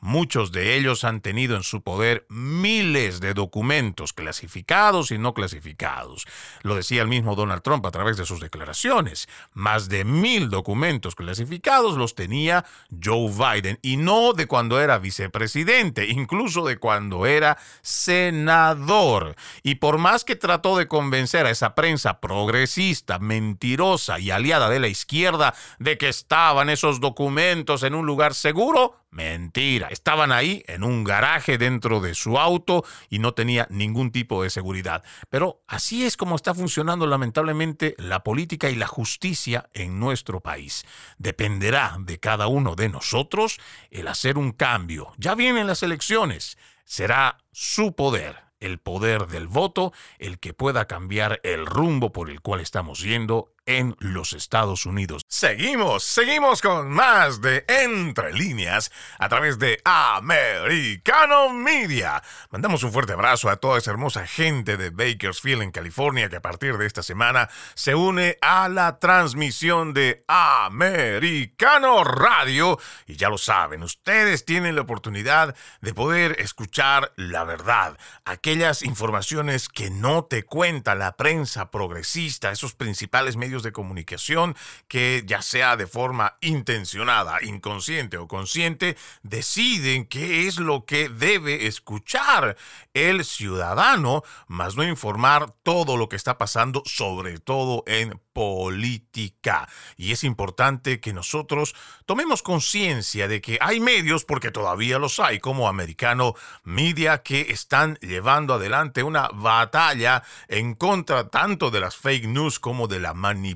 muchos 0.00 0.52
de 0.52 0.76
ellos 0.76 1.04
han 1.04 1.20
tenido 1.20 1.56
en 1.56 1.62
su 1.62 1.82
poder 1.82 2.26
miles 2.28 3.20
de 3.20 3.34
documentos 3.34 4.12
clasificados 4.12 5.10
y 5.10 5.18
no 5.18 5.34
clasificados. 5.34 6.26
Lo 6.62 6.74
decía 6.74 7.02
el 7.02 7.08
mismo 7.08 7.34
Donald 7.34 7.62
Trump 7.62 7.84
a 7.86 7.90
través 7.90 8.16
de 8.16 8.26
sus 8.26 8.40
declaraciones. 8.40 9.28
Más 9.52 9.88
de 9.88 10.04
mil 10.04 10.50
documentos 10.50 11.14
clasificados 11.14 11.96
los 11.96 12.14
tenía 12.14 12.64
Joe 13.02 13.30
Biden 13.30 13.78
y 13.82 13.96
no 13.96 14.32
de 14.32 14.46
cuando 14.46 14.80
era 14.80 14.98
vicepresidente, 14.98 16.06
incluso 16.08 16.64
de 16.66 16.78
cuando 16.78 17.26
era 17.26 17.58
senador. 17.82 19.36
Y 19.62 19.76
por 19.76 19.98
más 19.98 20.24
que 20.24 20.36
trató 20.36 20.76
de 20.76 20.88
convencer 20.88 21.46
a 21.46 21.50
esa 21.50 21.74
prensa 21.74 22.20
progresista, 22.20 23.18
mentirosa 23.18 24.18
y 24.18 24.30
aliada 24.30 24.68
de 24.68 24.80
la 24.80 24.88
izquierda 24.88 25.54
de 25.78 25.98
que 25.98 26.08
estaban 26.08 26.70
esos 26.70 27.00
documentos 27.00 27.82
en 27.82 27.94
un 27.94 28.06
lugar 28.06 28.34
seguro, 28.34 28.96
Mentira, 29.12 29.88
estaban 29.88 30.30
ahí 30.30 30.62
en 30.68 30.84
un 30.84 31.02
garaje 31.02 31.58
dentro 31.58 32.00
de 32.00 32.14
su 32.14 32.38
auto 32.38 32.84
y 33.08 33.18
no 33.18 33.34
tenía 33.34 33.66
ningún 33.68 34.12
tipo 34.12 34.44
de 34.44 34.50
seguridad. 34.50 35.02
Pero 35.28 35.62
así 35.66 36.06
es 36.06 36.16
como 36.16 36.36
está 36.36 36.54
funcionando 36.54 37.08
lamentablemente 37.08 37.96
la 37.98 38.22
política 38.22 38.70
y 38.70 38.76
la 38.76 38.86
justicia 38.86 39.68
en 39.74 39.98
nuestro 39.98 40.40
país. 40.40 40.84
Dependerá 41.18 41.96
de 41.98 42.20
cada 42.20 42.46
uno 42.46 42.76
de 42.76 42.88
nosotros 42.88 43.58
el 43.90 44.06
hacer 44.06 44.38
un 44.38 44.52
cambio. 44.52 45.12
Ya 45.16 45.34
vienen 45.34 45.66
las 45.66 45.82
elecciones. 45.82 46.56
Será 46.84 47.38
su 47.50 47.96
poder 47.96 48.50
el 48.60 48.78
poder 48.78 49.26
del 49.26 49.48
voto 49.48 49.92
el 50.18 50.38
que 50.38 50.52
pueda 50.52 50.86
cambiar 50.86 51.40
el 51.42 51.66
rumbo 51.66 52.12
por 52.12 52.30
el 52.30 52.42
cual 52.42 52.60
estamos 52.60 53.00
yendo 53.00 53.54
en 53.70 53.94
los 54.00 54.32
Estados 54.32 54.84
Unidos. 54.84 55.22
Seguimos, 55.28 56.02
seguimos 56.02 56.60
con 56.60 56.90
más 56.90 57.40
de 57.40 57.64
Entre 57.68 58.32
líneas 58.32 58.90
a 59.16 59.28
través 59.28 59.60
de 59.60 59.80
Americano 59.84 61.50
Media. 61.50 62.20
Mandamos 62.50 62.82
un 62.82 62.92
fuerte 62.92 63.12
abrazo 63.12 63.48
a 63.48 63.58
toda 63.58 63.78
esa 63.78 63.92
hermosa 63.92 64.26
gente 64.26 64.76
de 64.76 64.90
Bakersfield 64.90 65.62
en 65.62 65.70
California 65.70 66.28
que 66.28 66.34
a 66.34 66.42
partir 66.42 66.78
de 66.78 66.86
esta 66.86 67.04
semana 67.04 67.48
se 67.74 67.94
une 67.94 68.38
a 68.40 68.68
la 68.68 68.98
transmisión 68.98 69.94
de 69.94 70.24
Americano 70.26 72.02
Radio. 72.02 72.76
Y 73.06 73.14
ya 73.14 73.28
lo 73.28 73.38
saben, 73.38 73.84
ustedes 73.84 74.44
tienen 74.44 74.74
la 74.74 74.82
oportunidad 74.82 75.54
de 75.80 75.94
poder 75.94 76.34
escuchar 76.40 77.12
la 77.14 77.44
verdad, 77.44 77.96
aquellas 78.24 78.82
informaciones 78.82 79.68
que 79.68 79.90
no 79.90 80.24
te 80.24 80.42
cuenta 80.42 80.96
la 80.96 81.12
prensa 81.12 81.70
progresista, 81.70 82.50
esos 82.50 82.74
principales 82.74 83.36
medios 83.36 83.59
de 83.62 83.72
comunicación 83.72 84.56
que 84.88 85.22
ya 85.26 85.42
sea 85.42 85.76
de 85.76 85.86
forma 85.86 86.36
intencionada, 86.40 87.42
inconsciente 87.42 88.16
o 88.18 88.28
consciente, 88.28 88.96
deciden 89.22 90.06
qué 90.06 90.46
es 90.46 90.58
lo 90.58 90.84
que 90.84 91.08
debe 91.08 91.66
escuchar 91.66 92.56
el 92.94 93.24
ciudadano, 93.24 94.22
más 94.46 94.76
no 94.76 94.84
informar 94.84 95.54
todo 95.62 95.96
lo 95.96 96.08
que 96.08 96.16
está 96.16 96.38
pasando, 96.38 96.82
sobre 96.86 97.38
todo 97.38 97.84
en 97.86 98.20
política. 98.32 99.68
Y 99.96 100.12
es 100.12 100.24
importante 100.24 101.00
que 101.00 101.12
nosotros 101.12 101.74
tomemos 102.06 102.42
conciencia 102.42 103.28
de 103.28 103.40
que 103.40 103.58
hay 103.60 103.80
medios, 103.80 104.24
porque 104.24 104.50
todavía 104.50 104.98
los 104.98 105.20
hay, 105.20 105.40
como 105.40 105.68
Americano 105.68 106.34
Media, 106.64 107.22
que 107.22 107.52
están 107.52 107.96
llevando 108.00 108.54
adelante 108.54 109.02
una 109.02 109.28
batalla 109.32 110.22
en 110.48 110.74
contra 110.74 111.28
tanto 111.28 111.70
de 111.70 111.80
las 111.80 111.96
fake 111.96 112.26
news 112.26 112.58
como 112.58 112.88
de 112.88 113.00
la 113.00 113.14
manipulación 113.14 113.49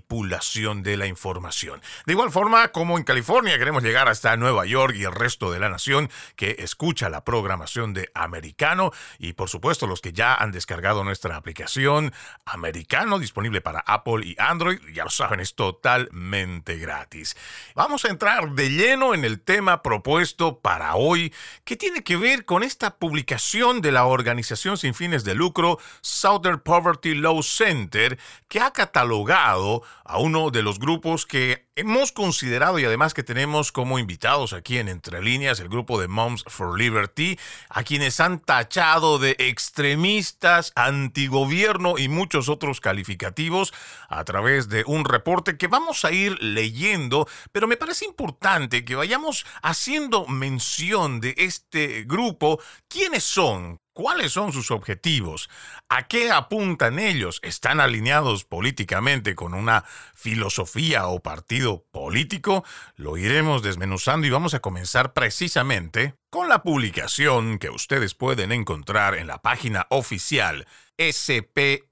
de 0.82 0.96
la 0.96 1.06
información. 1.06 1.82
De 2.06 2.12
igual 2.12 2.30
forma, 2.30 2.68
como 2.68 2.96
en 2.96 3.04
California 3.04 3.58
queremos 3.58 3.82
llegar 3.82 4.08
hasta 4.08 4.36
Nueva 4.36 4.64
York 4.66 4.94
y 4.96 5.04
el 5.04 5.12
resto 5.12 5.50
de 5.50 5.58
la 5.58 5.68
nación 5.68 6.10
que 6.36 6.56
escucha 6.60 7.08
la 7.08 7.24
programación 7.24 7.92
de 7.92 8.10
Americano 8.14 8.92
y 9.18 9.32
por 9.32 9.48
supuesto 9.48 9.86
los 9.86 10.00
que 10.00 10.12
ya 10.12 10.34
han 10.34 10.52
descargado 10.52 11.04
nuestra 11.04 11.36
aplicación 11.36 12.12
Americano 12.44 13.18
disponible 13.18 13.60
para 13.60 13.80
Apple 13.80 14.24
y 14.24 14.36
Android 14.38 14.80
ya 14.92 15.04
lo 15.04 15.10
saben, 15.10 15.40
es 15.40 15.54
totalmente 15.54 16.78
gratis. 16.78 17.36
Vamos 17.74 18.04
a 18.04 18.08
entrar 18.08 18.52
de 18.52 18.70
lleno 18.70 19.14
en 19.14 19.24
el 19.24 19.40
tema 19.40 19.82
propuesto 19.82 20.60
para 20.60 20.94
hoy, 20.94 21.32
que 21.64 21.76
tiene 21.76 22.02
que 22.02 22.16
ver 22.16 22.44
con 22.44 22.62
esta 22.62 22.96
publicación 22.96 23.80
de 23.80 23.92
la 23.92 24.06
organización 24.06 24.78
sin 24.78 24.94
fines 24.94 25.24
de 25.24 25.34
lucro 25.34 25.78
Southern 26.00 26.60
Poverty 26.60 27.14
Law 27.14 27.42
Center, 27.42 28.18
que 28.48 28.60
ha 28.60 28.70
catalogado 28.72 29.73
a 30.04 30.18
uno 30.18 30.50
de 30.50 30.62
los 30.62 30.78
grupos 30.78 31.26
que 31.26 31.66
hemos 31.76 32.12
considerado 32.12 32.78
y 32.78 32.84
además 32.84 33.14
que 33.14 33.22
tenemos 33.22 33.72
como 33.72 33.98
invitados 33.98 34.52
aquí 34.52 34.78
en 34.78 34.88
Entre 34.88 35.22
Líneas 35.22 35.60
el 35.60 35.68
grupo 35.68 36.00
de 36.00 36.08
Moms 36.08 36.44
for 36.46 36.78
Liberty, 36.78 37.38
a 37.68 37.82
quienes 37.82 38.20
han 38.20 38.38
tachado 38.40 39.18
de 39.18 39.36
extremistas, 39.38 40.72
antigobierno 40.76 41.98
y 41.98 42.08
muchos 42.08 42.48
otros 42.48 42.80
calificativos 42.80 43.72
a 44.08 44.24
través 44.24 44.68
de 44.68 44.84
un 44.86 45.04
reporte 45.04 45.56
que 45.56 45.66
vamos 45.66 46.04
a 46.04 46.12
ir 46.12 46.40
leyendo, 46.42 47.26
pero 47.52 47.66
me 47.66 47.76
parece 47.76 48.04
importante 48.04 48.84
que 48.84 48.94
vayamos 48.94 49.46
haciendo 49.62 50.26
mención 50.26 51.20
de 51.20 51.34
este 51.36 52.04
grupo, 52.04 52.60
quiénes 52.88 53.24
son, 53.24 53.80
¿Cuáles 53.94 54.32
son 54.32 54.52
sus 54.52 54.72
objetivos? 54.72 55.48
¿A 55.88 56.08
qué 56.08 56.32
apuntan 56.32 56.98
ellos? 56.98 57.38
¿Están 57.44 57.78
alineados 57.78 58.42
políticamente 58.42 59.36
con 59.36 59.54
una 59.54 59.84
filosofía 60.16 61.06
o 61.06 61.20
partido 61.20 61.84
político? 61.92 62.64
Lo 62.96 63.16
iremos 63.16 63.62
desmenuzando 63.62 64.26
y 64.26 64.30
vamos 64.30 64.52
a 64.52 64.58
comenzar 64.58 65.12
precisamente 65.12 66.16
con 66.34 66.48
la 66.48 66.64
publicación 66.64 67.60
que 67.60 67.70
ustedes 67.70 68.16
pueden 68.16 68.50
encontrar 68.50 69.14
en 69.14 69.28
la 69.28 69.40
página 69.40 69.86
oficial 69.90 70.66
splcenter.org, 71.00 71.88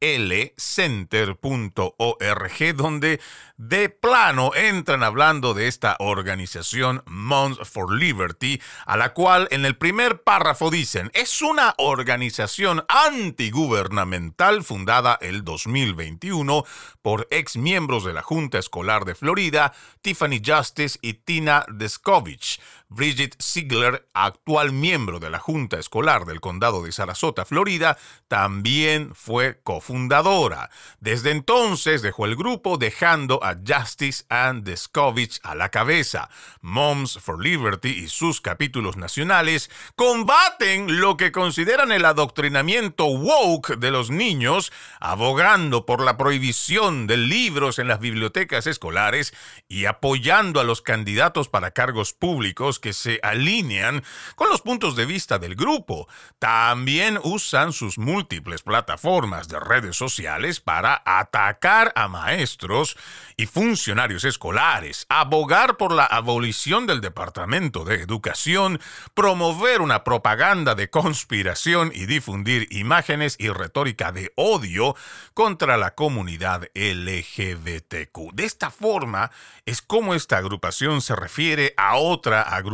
donde 2.77 3.21
de 3.57 3.89
plano 3.89 4.53
entran 4.55 5.03
hablando 5.03 5.55
de 5.55 5.67
esta 5.69 5.97
organización 5.99 7.03
Moms 7.07 7.59
for 7.69 7.93
Liberty, 7.95 8.61
a 8.87 8.97
la 8.97 9.13
cual 9.13 9.49
en 9.51 9.65
el 9.65 9.77
primer 9.77 10.23
párrafo 10.23 10.71
dicen, 10.71 11.11
es 11.15 11.43
una 11.43 11.75
organización 11.79 12.85
antigubernamental 12.89 14.63
fundada 14.65 15.19
el 15.21 15.45
2021 15.45 16.65
por 17.01 17.27
ex 17.31 17.57
miembros 17.57 18.05
de 18.05 18.13
la 18.13 18.23
Junta 18.23 18.59
Escolar 18.59 19.05
de 19.05 19.15
Florida, 19.15 19.73
Tiffany 20.01 20.41
Justice 20.45 20.99
y 21.03 21.15
Tina 21.15 21.65
Descovich 21.69 22.61
Bridget 22.95 23.37
Ziegler, 23.43 24.09
actual 24.13 24.73
miembro 24.73 25.19
de 25.19 25.31
la 25.31 25.39
Junta 25.39 25.79
Escolar 25.79 26.27
del 26.27 26.41
Condado 26.41 26.83
de 26.83 26.93
Sarasota, 26.93 27.45
Florida, 27.45 27.97
también 28.29 29.15
fue 29.15 29.61
cofundadora. 29.63 30.71
Desde 31.01 31.31
entonces 31.31 32.03
dejó 32.03 32.27
el 32.27 32.37
grupo 32.37 32.77
dejando 32.77 33.43
a 33.43 33.57
Justice 33.67 34.25
and 34.29 34.65
Descovich 34.65 35.41
a 35.43 35.55
la 35.55 35.71
cabeza. 35.71 36.29
Moms 36.61 37.19
for 37.19 37.43
Liberty 37.43 37.89
y 37.91 38.09
sus 38.09 38.41
capítulos 38.41 38.97
nacionales 38.97 39.71
combaten 39.97 41.01
lo 41.01 41.17
que 41.17 41.33
consideran 41.33 41.93
el 41.93 42.05
adoctrinamiento 42.05 43.07
woke 43.07 43.77
de 43.77 43.91
los 43.91 44.11
niños, 44.11 44.73
abogando 45.01 45.87
por 45.87 46.03
la 46.03 46.17
prohibición 46.17 47.07
de 47.07 47.17
libros 47.17 47.79
en 47.79 47.89
las 47.89 48.01
bibliotecas 48.01 48.67
escolares 48.67 49.33
y 49.69 49.87
apoyando 49.87 50.61
a 50.61 50.65
los 50.65 50.83
candidatos 50.83 51.49
para 51.49 51.71
cargos 51.71 52.13
públicos 52.13 52.81
que 52.83 52.93
se 52.93 53.19
alinean 53.23 54.05
con 54.35 54.51
los 54.51 54.61
puntos 54.61 54.95
de 54.95 55.07
vista 55.07 55.39
del 55.39 55.55
grupo. 55.55 56.07
También 56.39 57.19
usan 57.23 57.73
sus 57.73 57.97
múltiples 57.97 58.61
plataformas 58.61 59.49
de 59.49 59.59
redes 59.59 59.97
sociales 59.97 60.61
para 60.61 61.03
atacar 61.07 61.95
a 61.97 62.09
maestros 62.09 62.99
y 63.39 63.47
funcionarios 63.47 64.25
escolares, 64.25 65.07
abogar 65.09 65.79
por 65.79 65.93
la 65.93 66.05
abolición 66.05 66.87
del 66.87 67.01
Departamento 67.01 67.85
de 67.85 68.03
Educación, 68.03 68.81
promover 69.15 69.81
una 69.81 70.05
propaganda 70.05 70.75
de 70.75 70.91
conspiración 70.91 71.93
y 71.95 72.05
difundir 72.05 72.67
imágenes 72.71 73.37
y 73.39 73.49
retórica 73.49 74.13
de 74.13 74.33
odio 74.37 74.97
contra 75.33 75.77
la 75.77 75.95
comunidad 75.95 76.69
LGBTQ. 76.75 78.33
De 78.35 78.45
esta 78.45 78.71
forma 78.71 79.31
es 79.65 79.81
como 79.81 80.15
esta 80.15 80.39
agrupación 80.39 81.01
se 81.01 81.15
refiere 81.15 81.75
a 81.77 81.97
otra 81.97 82.43
agrupación, 82.43 82.72